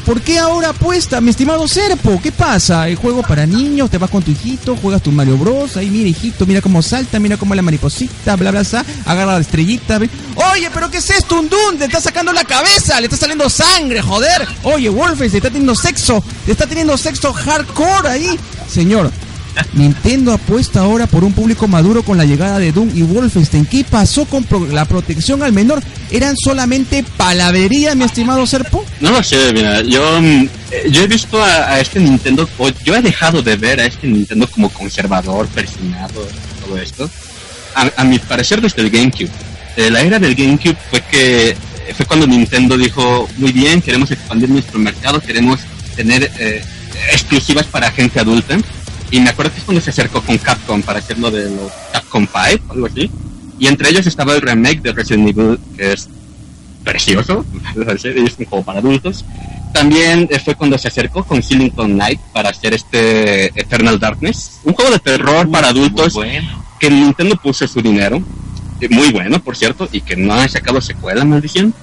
[0.06, 2.20] ¿Por qué ahora apuesta, mi estimado Serpo?
[2.22, 2.88] ¿Qué pasa?
[2.88, 5.76] El juego para niños, te vas con tu hijito, juegas tu Mario Bros.
[5.76, 9.40] Ahí, mira, hijito, mira cómo salta, mira cómo la mariposita, bla, bla, bla, agarra la
[9.40, 9.98] estrellita.
[9.98, 10.08] ve.
[10.52, 11.40] Oye, ¿pero qué es esto?
[11.40, 14.46] Un Dun, te está sacando la cabeza, le está saliendo sangre, joder.
[14.62, 18.38] Oye, Wolfes, le está teniendo sexo, le está teniendo sexo hardcore ahí.
[18.72, 19.10] Señor,
[19.74, 23.66] Nintendo apuesta ahora por un público maduro con la llegada de Doom y Wolfenstein.
[23.66, 25.82] ¿Qué pasó con pro- la protección al menor?
[26.10, 28.84] ¿Eran solamente palabrería, mi estimado Serpo?
[29.00, 32.48] No lo sé, mira, yo, mm, eh, yo he visto a, este Nintendo,
[32.84, 36.26] yo he dejado de ver a este Nintendo como conservador, persinado,
[36.64, 37.10] todo esto.
[37.74, 39.30] A, a mi parecer desde el GameCube.
[39.76, 41.56] Eh, la era del GameCube fue que eh,
[41.94, 45.60] fue cuando Nintendo dijo, muy bien, queremos expandir nuestro mercado, queremos
[45.94, 46.64] tener eh,
[47.12, 48.56] exclusivas para gente adulta.
[49.10, 52.26] Y me acuerdo que es cuando se acercó con Capcom para hacerlo de los Capcom
[52.26, 53.10] 5, algo así.
[53.58, 56.08] Y entre ellos estaba el remake de Resident Evil, que es
[56.84, 57.44] precioso,
[57.94, 59.24] es un juego para adultos.
[59.72, 64.72] También eh, fue cuando se acercó con Killington Knight para hacer este Eternal Darkness, un
[64.72, 66.64] juego de terror para adultos bueno.
[66.80, 68.22] que Nintendo puso su dinero,
[68.80, 71.74] eh, muy bueno por cierto, y que no ha sacado secuela, maldición.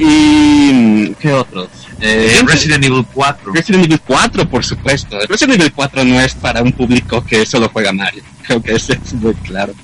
[0.00, 1.68] Y ¿qué otros?
[2.00, 3.52] Eh, Resident Evil 4.
[3.52, 5.18] Resident Evil 4, por supuesto.
[5.28, 8.22] Resident Evil 4 no es para un público que solo juega Mario.
[8.46, 9.74] Creo que eso es muy claro.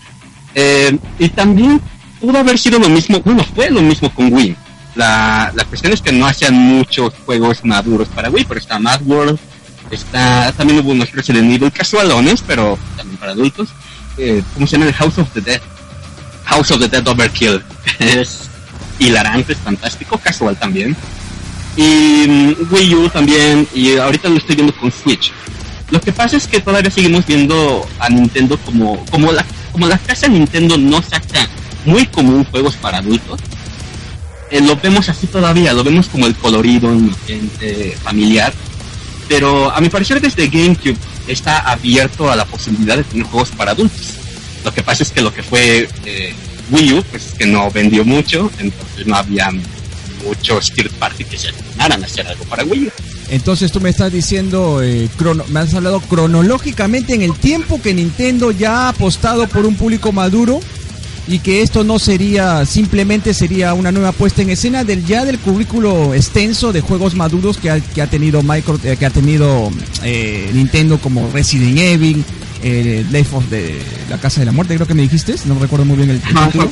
[0.55, 1.81] Eh, y también
[2.21, 4.57] pudo haber sido lo mismo, bueno, fue lo mismo con Wii.
[4.95, 9.03] La, la cuestión es que no hacían muchos juegos maduros para Wii, pero está Mad
[9.05, 9.39] World,
[9.91, 13.71] está, también hubo unos Resident Evil casualones, pero también para adultos.
[14.17, 14.87] Eh, ¿Cómo se llama?
[14.87, 15.61] El House of the Dead.
[16.45, 17.63] House of the Dead Overkill.
[17.99, 18.49] es
[18.99, 20.97] hilarante, es fantástico, casual también.
[21.77, 25.33] Y mm, Wii U también, y ahorita lo estoy viendo con Switch.
[25.91, 30.01] Lo que pasa es que todavía seguimos viendo a Nintendo como, como la, como la
[30.29, 31.49] Nintendo no saca
[31.85, 33.41] muy común juegos para adultos.
[34.51, 38.53] eh, lo vemos así todavía, lo vemos como el colorido, inocente, familiar.
[39.29, 43.73] Pero a mi parecer desde GameCube está abierto a la posibilidad de tener juegos para
[43.73, 44.15] adultos.
[44.65, 46.35] Lo que pasa es que lo que fue eh,
[46.71, 49.51] Wii U, pues que no vendió mucho, entonces no había
[50.25, 52.91] muchos third party que se animaran a hacer algo para Wii U.
[53.31, 57.95] Entonces tú me estás diciendo, eh, crono- me has hablado cronológicamente en el tiempo que
[57.95, 60.61] Nintendo ya ha apostado por un público maduro
[61.27, 65.39] y que esto no sería, simplemente sería una nueva puesta en escena del ya del
[65.39, 69.71] currículo extenso de juegos maduros que ha, que ha tenido Micro, eh, que ha tenido
[70.03, 72.23] eh, Nintendo como Resident Evil,
[72.65, 75.85] eh, Life of the, la Casa de la Muerte, creo que me dijiste, no recuerdo
[75.85, 76.71] muy bien el, el título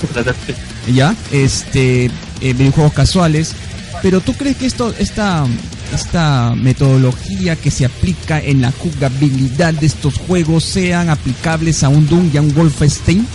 [0.93, 2.07] ya, este,
[2.41, 3.55] eh, videojuegos casuales.
[4.03, 5.47] Pero tú crees que esto, esta,
[5.95, 12.09] esta metodología que se aplica en la jugabilidad de estos juegos sean aplicables a un
[12.09, 13.27] Doom y a un Wolfenstein?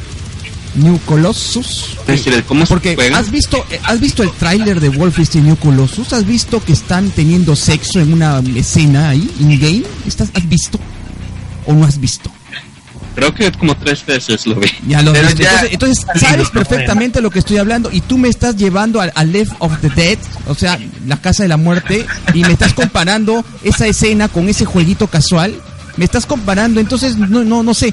[0.75, 1.97] New Colossus.
[2.47, 3.19] Cómo Porque juega.
[3.19, 7.09] has visto, eh, has visto el tráiler de Wolfenstein New Colossus, has visto que están
[7.11, 10.79] teniendo sexo en una escena ahí, in game, ¿Estás, has visto
[11.65, 12.31] o no has visto?
[13.17, 14.69] Creo que como tres veces lo vi.
[14.87, 18.29] Ya lo Pero ya entonces, entonces sabes perfectamente lo que estoy hablando y tú me
[18.29, 22.05] estás llevando a, a Left of the Dead, o sea, la casa de la muerte,
[22.35, 25.55] y me estás comparando esa escena con ese jueguito casual.
[25.95, 27.91] Me estás comparando, entonces no, no, no sé.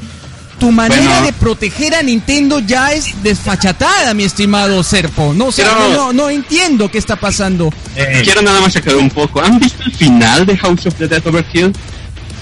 [0.59, 1.27] Tu manera Bueno.
[1.27, 5.33] de proteger a Nintendo ya es desfachatada, mi estimado Serpo.
[5.35, 7.73] No, o sea, Pero- no, no, no entiendo qué está pasando.
[7.97, 9.41] Eh, Quiero nada más aclarar un poco.
[9.41, 11.73] ¿Han visto el final de House of the Dead Overkill?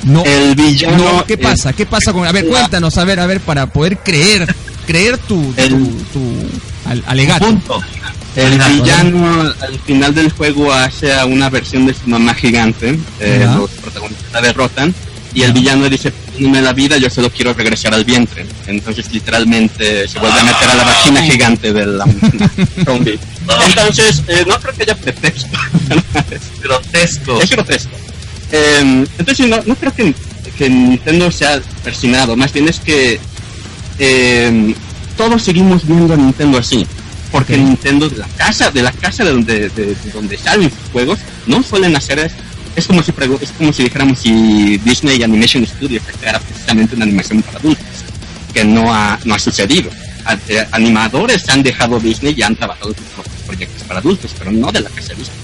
[0.05, 0.96] No, El villano.
[0.98, 1.72] no, ¿qué pasa?
[1.72, 2.26] ¿Qué pasa con?
[2.26, 4.53] A ver, cuéntanos, a ver, a ver, para poder creer,
[4.86, 6.20] creer tu, El- tu
[6.86, 7.46] al- alegato.
[7.46, 7.80] punto.
[8.34, 12.98] El villano al final del juego hace a una versión de su mamá gigante.
[13.20, 14.94] eh, los protagonistas la derrotan.
[15.34, 18.44] Y el villano dice, perdóname la vida, yo solo quiero regresar al vientre.
[18.66, 22.05] Entonces literalmente se vuelve a meter a la vagina gigante de la
[22.84, 23.18] zombie.
[23.68, 25.57] Entonces, eh, no creo que haya pretexto.
[26.62, 27.40] grotesco.
[27.40, 27.90] es grotesco.
[28.53, 30.14] Eh, entonces no, no creo que,
[30.59, 33.18] que Nintendo sea persinado, más bien es que
[33.98, 34.74] eh,
[35.16, 36.86] todos seguimos viendo a Nintendo así.
[37.30, 37.57] Porque.
[37.57, 41.18] Nintendo de la casa, de la casa de donde, de, de donde salen sus juegos,
[41.46, 42.30] no suelen hacer.
[42.76, 47.40] Es como si es como si dijéramos si Disney Animation Studios sacara precisamente una animación
[47.42, 47.84] para adultos,
[48.53, 49.90] que no ha, no ha sucedido.
[50.26, 54.53] A- eh, animadores han dejado Disney y han trabajado sus propios proyectos para adultos, pero
[54.53, 55.36] no de la casa de Disney.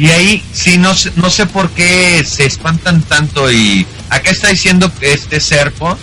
[0.00, 4.90] Y ahí sí, no no sé por qué se espantan tanto y acá está diciendo
[4.98, 5.96] que este Serpo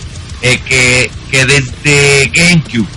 [0.43, 2.87] eh, que, que desde GameCube,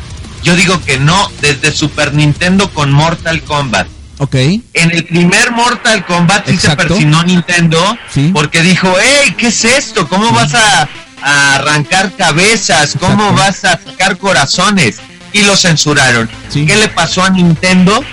[0.42, 3.86] yo digo que no, desde Super Nintendo con Mortal Kombat.
[4.18, 4.34] Ok.
[4.34, 6.88] En el primer Mortal Kombat sí se Exacto.
[6.88, 8.30] persinó Nintendo Sí.
[8.34, 10.06] porque dijo, hey, ¿qué es esto?
[10.06, 10.86] ¿Cómo vas a,
[11.22, 12.96] a arrancar cabezas?
[13.00, 13.34] ¿Cómo Exacto.
[13.34, 14.96] vas a sacar corazones?
[15.32, 16.28] Y lo censuraron.
[16.52, 16.66] Sí.
[16.66, 18.04] ¿Qué le pasó a Nintendo?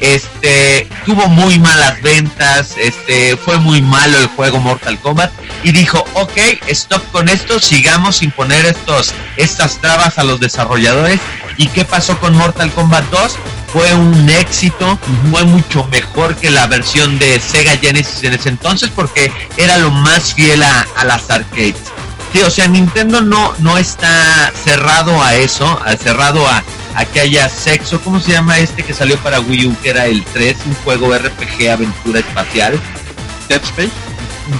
[0.00, 5.32] Este tuvo muy malas ventas, este fue muy malo el juego Mortal Kombat
[5.62, 6.36] y dijo, ok,
[6.68, 11.20] stop con esto, sigamos sin poner estos estas trabas a los desarrolladores.
[11.56, 13.36] ¿Y qué pasó con Mortal Kombat 2?
[13.72, 14.98] Fue un éxito,
[15.30, 19.90] fue mucho mejor que la versión de Sega Genesis en ese entonces porque era lo
[19.90, 21.76] más fiel a, a las arcades.
[22.34, 26.64] Sí, o sea, Nintendo no, no está cerrado a eso, cerrado a,
[26.96, 28.00] a que haya sexo.
[28.00, 31.16] ¿Cómo se llama este que salió para Wii U, que era el 3, un juego
[31.16, 32.80] RPG aventura espacial?
[33.48, 33.92] Dead Space.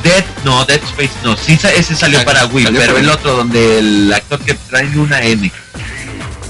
[0.04, 4.14] Dead, no, Dead Space no, sí, ese salió para Wii, pero el otro donde el
[4.14, 5.50] actor que trae una N,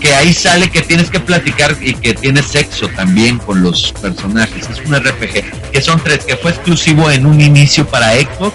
[0.00, 4.68] que ahí sale que tienes que platicar y que tiene sexo también con los personajes,
[4.68, 8.54] es un RPG, que son tres, que fue exclusivo en un inicio para Xbox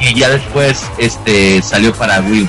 [0.00, 2.48] y ya después este salió para Wii U.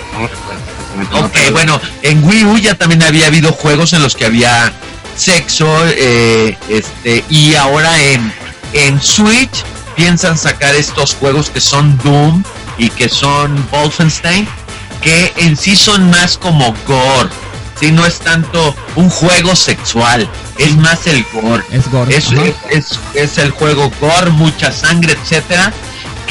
[1.13, 4.71] Ok, bueno, en Wii U ya también había habido juegos en los que había
[5.15, 8.33] sexo, eh, este, y ahora en,
[8.73, 9.63] en Switch
[9.95, 12.43] piensan sacar estos juegos que son Doom
[12.77, 14.47] y que son Wolfenstein,
[15.01, 17.29] que en sí son más como gore.
[17.79, 21.63] Si no es tanto un juego sexual, es más el gore.
[21.71, 22.15] Es gore.
[22.15, 22.27] Es,
[22.69, 25.73] es, es, el juego gore, mucha sangre, etcétera.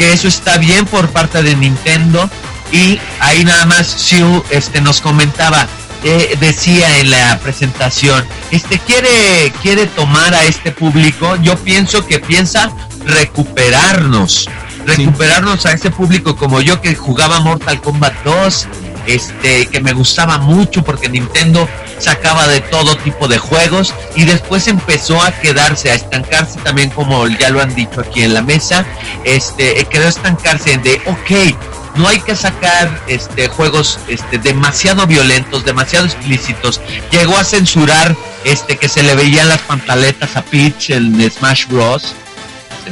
[0.00, 2.30] Que eso está bien por parte de Nintendo.
[2.72, 5.66] Y ahí nada más Sue este, nos comentaba,
[6.04, 12.18] eh, decía en la presentación, este quiere, quiere tomar a este público, yo pienso que
[12.18, 12.72] piensa
[13.04, 14.48] recuperarnos,
[14.86, 18.68] recuperarnos a ese público como yo que jugaba Mortal Kombat 2,
[19.14, 24.68] este, que me gustaba mucho porque Nintendo sacaba de todo tipo de juegos y después
[24.68, 28.84] empezó a quedarse, a estancarse también como ya lo han dicho aquí en la mesa,
[29.24, 31.56] este, quedó a estancarse de, ok,
[31.96, 36.80] no hay que sacar este juegos este demasiado violentos, demasiado explícitos.
[37.10, 42.14] Llegó a censurar este que se le veían las pantaletas a Peach en Smash Bros.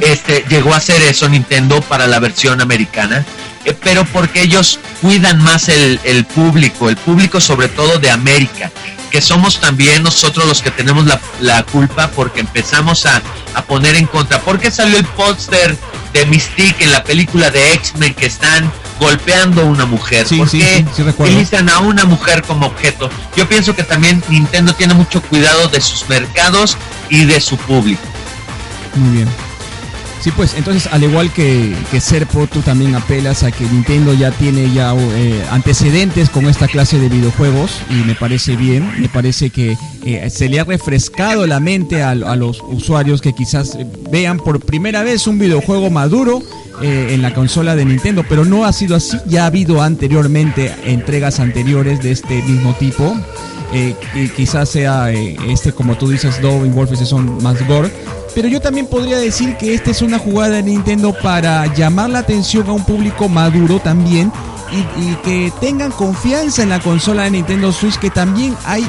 [0.01, 3.23] Este llegó a hacer eso Nintendo para la versión americana, eh,
[3.73, 8.71] pero porque ellos cuidan más el, el público, el público sobre todo de América
[9.09, 13.21] que somos también nosotros los que tenemos la, la culpa porque empezamos a,
[13.53, 14.39] a, poner en contra.
[14.41, 15.77] ¿Por qué salió el póster
[16.13, 20.27] de Mystique en la película de X-Men que están golpeando a una mujer?
[20.27, 21.33] Sí, ¿Por sí, qué sí, sí recuerdo.
[21.33, 23.09] utilizan a una mujer como objeto?
[23.35, 26.77] Yo pienso que también Nintendo tiene mucho cuidado de sus mercados
[27.09, 28.03] y de su público.
[28.95, 29.48] Muy bien.
[30.21, 34.31] Sí, pues entonces al igual que, que Serpo, tú también apelas a que Nintendo ya
[34.31, 39.49] tiene ya eh, antecedentes con esta clase de videojuegos y me parece bien, me parece
[39.49, 44.39] que eh, se le ha refrescado la mente a, los usuarios que quizás eh, vean
[44.39, 46.41] por primera vez un videojuego maduro
[46.81, 51.41] en la consola de Nintendo, pero no ha sido así, ya ha habido anteriormente entregas
[51.41, 53.17] anteriores de este mismo tipo.
[54.15, 57.91] Y quizás sea este como tú dices Dove Wolfenstein son más gore
[58.35, 62.19] pero yo también podría decir que esta es una jugada de Nintendo para llamar la
[62.19, 64.31] atención a un público maduro también
[64.71, 68.85] y, que tengan confianza en la consola de Nintendo Switch que también hay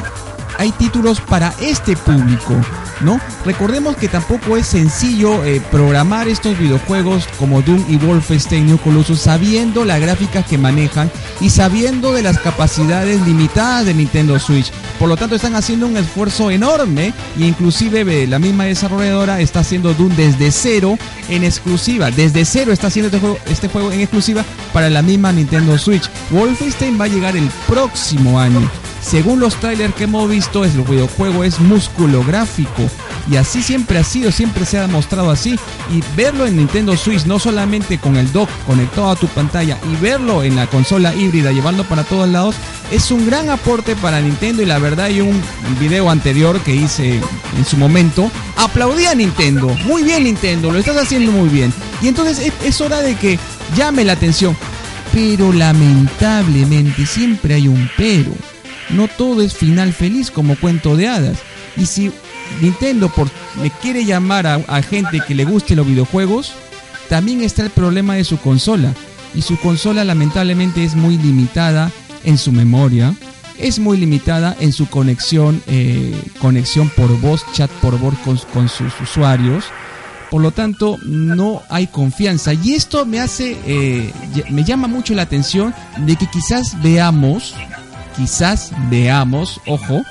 [0.59, 2.55] hay títulos para este público,
[3.01, 3.21] ¿no?
[3.45, 9.21] Recordemos que tampoco es sencillo eh, programar estos videojuegos como Doom y Wolfenstein New Colossus
[9.21, 14.71] sabiendo la gráfica que manejan y sabiendo de las capacidades limitadas de Nintendo Switch.
[14.99, 19.95] Por lo tanto, están haciendo un esfuerzo enorme y inclusive la misma desarrolladora está haciendo
[19.95, 20.99] Doom desde cero
[21.29, 22.11] en exclusiva.
[22.11, 26.11] Desde cero está haciendo este juego, este juego en exclusiva para la misma Nintendo Switch.
[26.31, 28.61] Wolfenstein va a llegar el próximo año.
[29.03, 32.90] Según los trailers que hemos visto, el videojuego es músculo gráfico.
[33.29, 35.59] Y así siempre ha sido, siempre se ha demostrado así.
[35.91, 40.01] Y verlo en Nintendo Switch, no solamente con el dock conectado a tu pantalla, y
[40.01, 42.55] verlo en la consola híbrida, llevando para todos lados,
[42.91, 44.63] es un gran aporte para Nintendo.
[44.63, 45.41] Y la verdad, hay un
[45.79, 47.21] video anterior que hice
[47.57, 48.31] en su momento.
[48.57, 49.69] Aplaudí a Nintendo.
[49.85, 51.73] Muy bien, Nintendo, lo estás haciendo muy bien.
[52.03, 53.39] Y entonces es, es hora de que
[53.77, 54.57] llame la atención.
[55.13, 58.31] Pero lamentablemente siempre hay un pero
[58.91, 61.39] no todo es final feliz como cuento de hadas.
[61.77, 62.13] Y si
[62.61, 63.29] Nintendo por,
[63.63, 66.53] le quiere llamar a, gente que le guste los videojuegos,
[67.09, 68.95] también está el problema de su consola.
[69.35, 71.91] Y su consola lamentablemente es muy limitada
[72.25, 73.15] en su memoria,
[73.59, 78.69] es muy limitada en su conexión, eh, conexión por voz, chat por voz con, con
[78.69, 79.65] sus usuarios.
[80.31, 82.55] Por lo tanto, no hay confianza.
[82.55, 84.13] Y esto me hace, eh,
[84.51, 87.55] me llama mucho la atención de que quizás veamos
[88.21, 90.03] quizás veamos, ojo,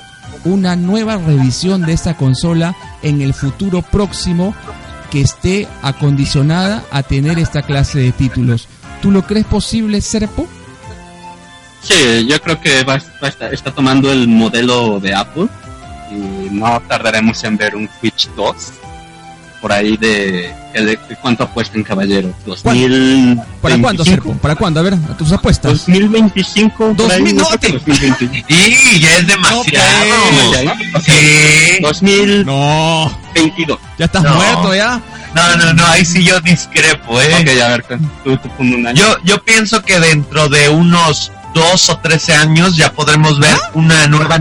[0.44, 4.54] una nueva revisión de esta consola en el futuro próximo
[5.10, 8.68] que esté acondicionada a tener esta clase de títulos.
[9.02, 10.46] ¿Tú lo crees posible, Serpo?
[11.82, 15.48] Sí, yo creo que va, va está, está, tomando el modelo de Apple
[16.10, 18.72] y no tardaremos en ver un Switch 2
[19.60, 22.32] por ahí de, de, de cuánto apuestan caballero.
[23.60, 24.34] ¿Para cuándo, Serpo?
[24.34, 24.80] ¿Para cuándo?
[24.80, 25.72] A ver, a tus apuestas.
[25.86, 26.94] 2025.
[26.96, 27.68] 2000, no, te...
[28.48, 29.88] Y ya es demasiado.
[30.92, 31.78] No, sí.
[31.80, 33.78] 2022.
[33.98, 35.00] Ya estás muerto ya.
[35.34, 37.34] No, no, no, ahí sí yo discrepo, ¿eh?
[37.40, 37.84] Ok, a ver,
[38.24, 39.00] tú, tú un año.
[39.00, 43.70] Yo, yo pienso que dentro de unos dos o trece años ya podremos ver ¿Ah?
[43.74, 44.38] una nueva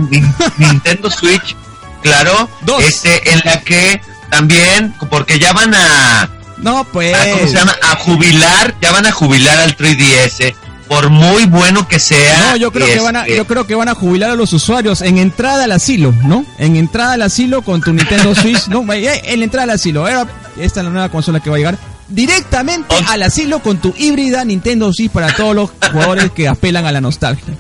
[0.57, 1.55] Nintendo Switch,
[2.01, 2.83] claro, Dos.
[2.83, 7.75] este en la que también porque ya van a no pues a, ¿cómo se llama?
[7.81, 10.53] a jubilar, ya van a jubilar al 3DS
[10.89, 12.49] por muy bueno que sea.
[12.49, 14.51] No, yo creo que van a este, yo creo que van a jubilar a los
[14.53, 16.45] usuarios en entrada al asilo, ¿no?
[16.57, 20.07] En entrada al asilo con tu Nintendo Switch, no, en entrada al asilo.
[20.07, 20.25] Esta
[20.57, 21.77] es la nueva consola que va a llegar
[22.09, 26.91] directamente al asilo con tu híbrida Nintendo Switch para todos los jugadores que apelan a
[26.91, 27.53] la nostalgia.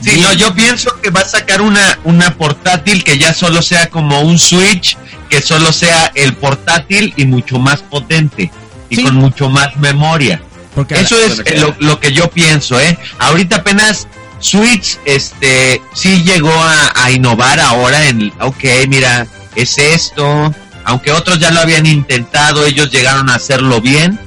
[0.00, 0.22] Sí, Bien.
[0.22, 4.20] no, yo pienso que va a sacar una, una portátil que ya solo sea como
[4.20, 4.96] un Switch,
[5.28, 8.50] que solo sea el portátil y mucho más potente
[8.88, 9.04] y sí.
[9.04, 10.40] con mucho más memoria.
[10.74, 12.96] Porque Eso es lo, lo, que yo pienso, ¿eh?
[13.18, 14.06] Ahorita apenas
[14.40, 19.26] Switch, este, sí llegó a, a innovar ahora en, ok, mira,
[19.56, 20.54] es esto,
[20.84, 24.18] aunque otros ya lo habían intentado, ellos llegaron a hacerlo bien.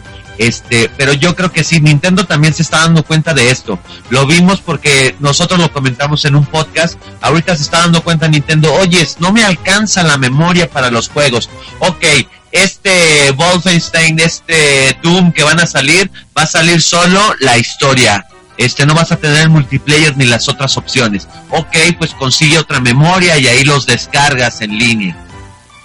[0.42, 3.78] Este, pero yo creo que sí, Nintendo también se está dando cuenta de esto.
[4.10, 7.00] Lo vimos porque nosotros lo comentamos en un podcast.
[7.22, 11.48] Ahorita se está dando cuenta Nintendo, oyes, no me alcanza la memoria para los juegos.
[11.78, 12.04] Ok,
[12.52, 18.26] este Wolfenstein, este Doom que van a salir, va a salir solo la historia.
[18.58, 21.28] Este, no vas a tener el multiplayer ni las otras opciones.
[21.52, 25.16] Ok, pues consigue otra memoria y ahí los descargas en línea.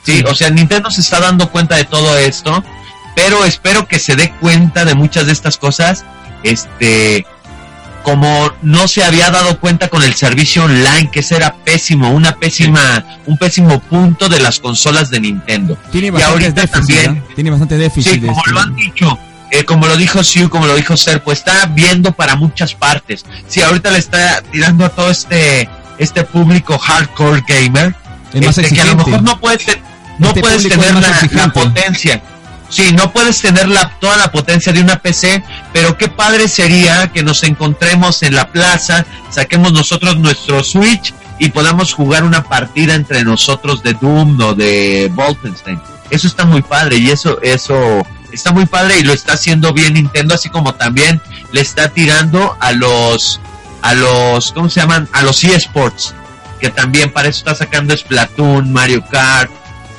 [0.02, 2.64] Sí, o sea, Nintendo se está dando cuenta de todo esto,
[3.16, 6.04] pero espero que se dé cuenta de muchas de estas cosas,
[6.42, 7.26] este,
[8.02, 12.36] como no se había dado cuenta con el servicio online, que ese era pésimo, una
[12.36, 15.78] pésima, un pésimo punto de las consolas de Nintendo.
[15.90, 17.34] Tiene bastante déficit, también, ¿no?
[17.34, 18.12] tiene bastante déficit.
[18.12, 18.50] Sí, como este.
[18.52, 19.18] lo han dicho,
[19.50, 23.24] eh, como lo dijo Siu, como lo dijo Ser, pues está viendo para muchas partes.
[23.48, 27.94] Sí, ahorita le está tirando a todo este, este público hardcore gamer,
[28.34, 29.58] este, que a lo mejor no puede
[30.18, 32.22] no este puedes tener la, la, potencia.
[32.68, 35.42] Sí, no puedes tener la, toda la potencia de una PC,
[35.72, 41.50] pero qué padre sería que nos encontremos en la plaza, saquemos nosotros nuestro Switch y
[41.50, 45.80] podamos jugar una partida entre nosotros de Doom o de Wolfenstein.
[46.10, 49.94] Eso está muy padre y eso, eso está muy padre y lo está haciendo bien
[49.94, 51.20] Nintendo, así como también
[51.52, 53.40] le está tirando a los,
[53.82, 55.08] a los, ¿cómo se llaman?
[55.12, 56.14] A los eSports,
[56.60, 59.50] que también para eso está sacando Splatoon, Mario Kart,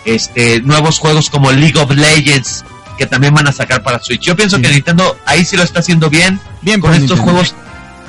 [0.08, 2.64] este, nuevos juegos como League of Legends
[2.98, 4.22] que también van a sacar para Switch.
[4.22, 4.64] Yo pienso sí.
[4.64, 7.24] que Nintendo ahí sí lo está haciendo bien, bien con estos Nintendo.
[7.32, 7.56] juegos,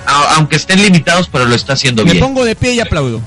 [0.06, 2.24] a, aunque estén limitados, pero lo está haciendo Me bien.
[2.24, 3.20] pongo de pie y aplaudo.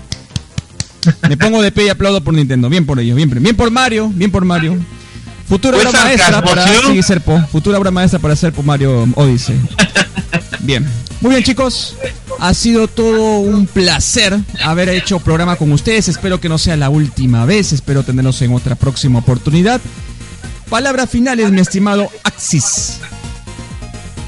[1.28, 2.70] Me pongo de pie y aplaudo por Nintendo.
[2.70, 4.78] Bien por ellos, bien, bien por Mario, bien por Mario.
[5.48, 7.40] Futura Pues, obra maestra para sí, Serpo.
[7.52, 9.60] Futura obra maestra para Serpo Mario Odyssey.
[10.62, 10.88] Bien.
[11.20, 11.96] Muy bien, chicos.
[12.42, 16.08] Ha sido todo un placer haber hecho programa con ustedes.
[16.08, 17.72] Espero que no sea la última vez.
[17.72, 19.80] Espero tenerlos en otra próxima oportunidad.
[20.68, 22.98] Palabras finales, mi estimado Axis.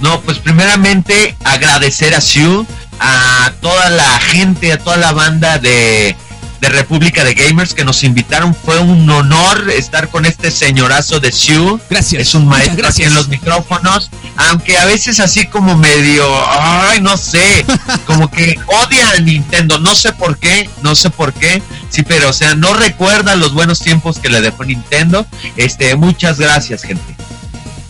[0.02, 2.68] No, pues primeramente agradecer a Sue,
[3.00, 6.16] a toda la gente, a toda la banda de,
[6.64, 8.56] de República de Gamers que nos invitaron.
[8.56, 11.78] Fue un honor estar con este señorazo de Sue.
[11.90, 12.22] Gracias.
[12.22, 13.10] Es un maestro aquí gracias.
[13.10, 17.66] en los micrófonos, aunque a veces así como medio, ay, no sé,
[18.06, 22.30] como que odia a Nintendo, no sé por qué, no sé por qué, sí, pero
[22.30, 25.28] o sea, no recuerda los buenos tiempos que le dejó Nintendo.
[25.58, 27.14] Este, muchas gracias, gente.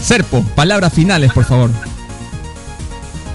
[0.03, 1.69] Serpo, palabras finales, por favor.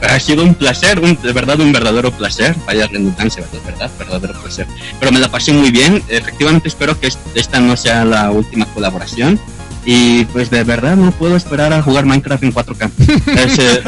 [0.02, 2.54] Ha sido un placer, un, de verdad un verdadero placer.
[2.66, 3.66] Vaya redundancia, ¿verdad?
[3.66, 3.90] ¿verdad?
[3.98, 4.66] Verdadero placer.
[5.00, 6.02] Pero me la pasé muy bien.
[6.08, 9.40] Efectivamente, espero que esta no sea la última colaboración.
[9.84, 12.90] Y pues de verdad no puedo esperar a jugar Minecraft en 4K.
[13.36, 13.82] Es, eh,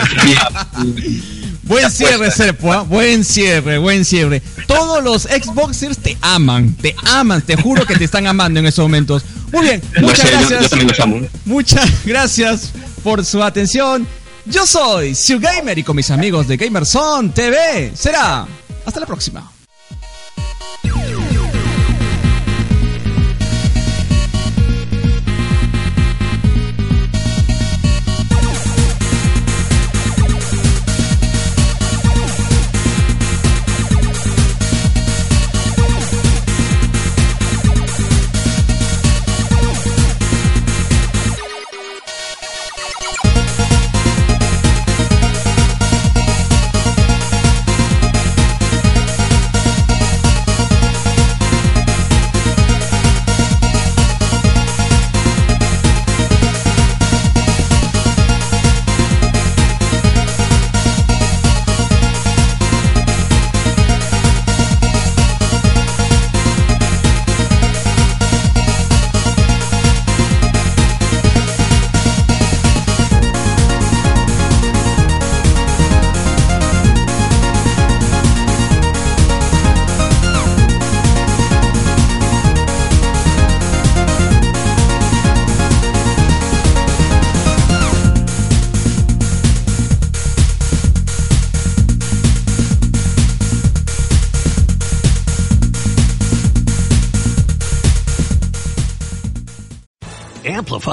[1.64, 2.30] Buen cierre.
[2.32, 2.82] Serpo, ¿ah?
[2.82, 4.42] buen cierre, buen cierre.
[4.66, 8.82] Todos los Xboxers te aman, te aman, te juro que te están amando en estos
[8.84, 9.22] momentos.
[9.52, 10.62] Muy bien, muchas sé, yo- gracias.
[10.62, 11.20] yo también los amo.
[11.44, 12.72] Muchas gracias
[13.04, 14.06] por su atención.
[14.51, 18.46] Yo soy Sue Gamer y con mis amigos de Gamerson TV será
[18.84, 19.59] hasta la próxima.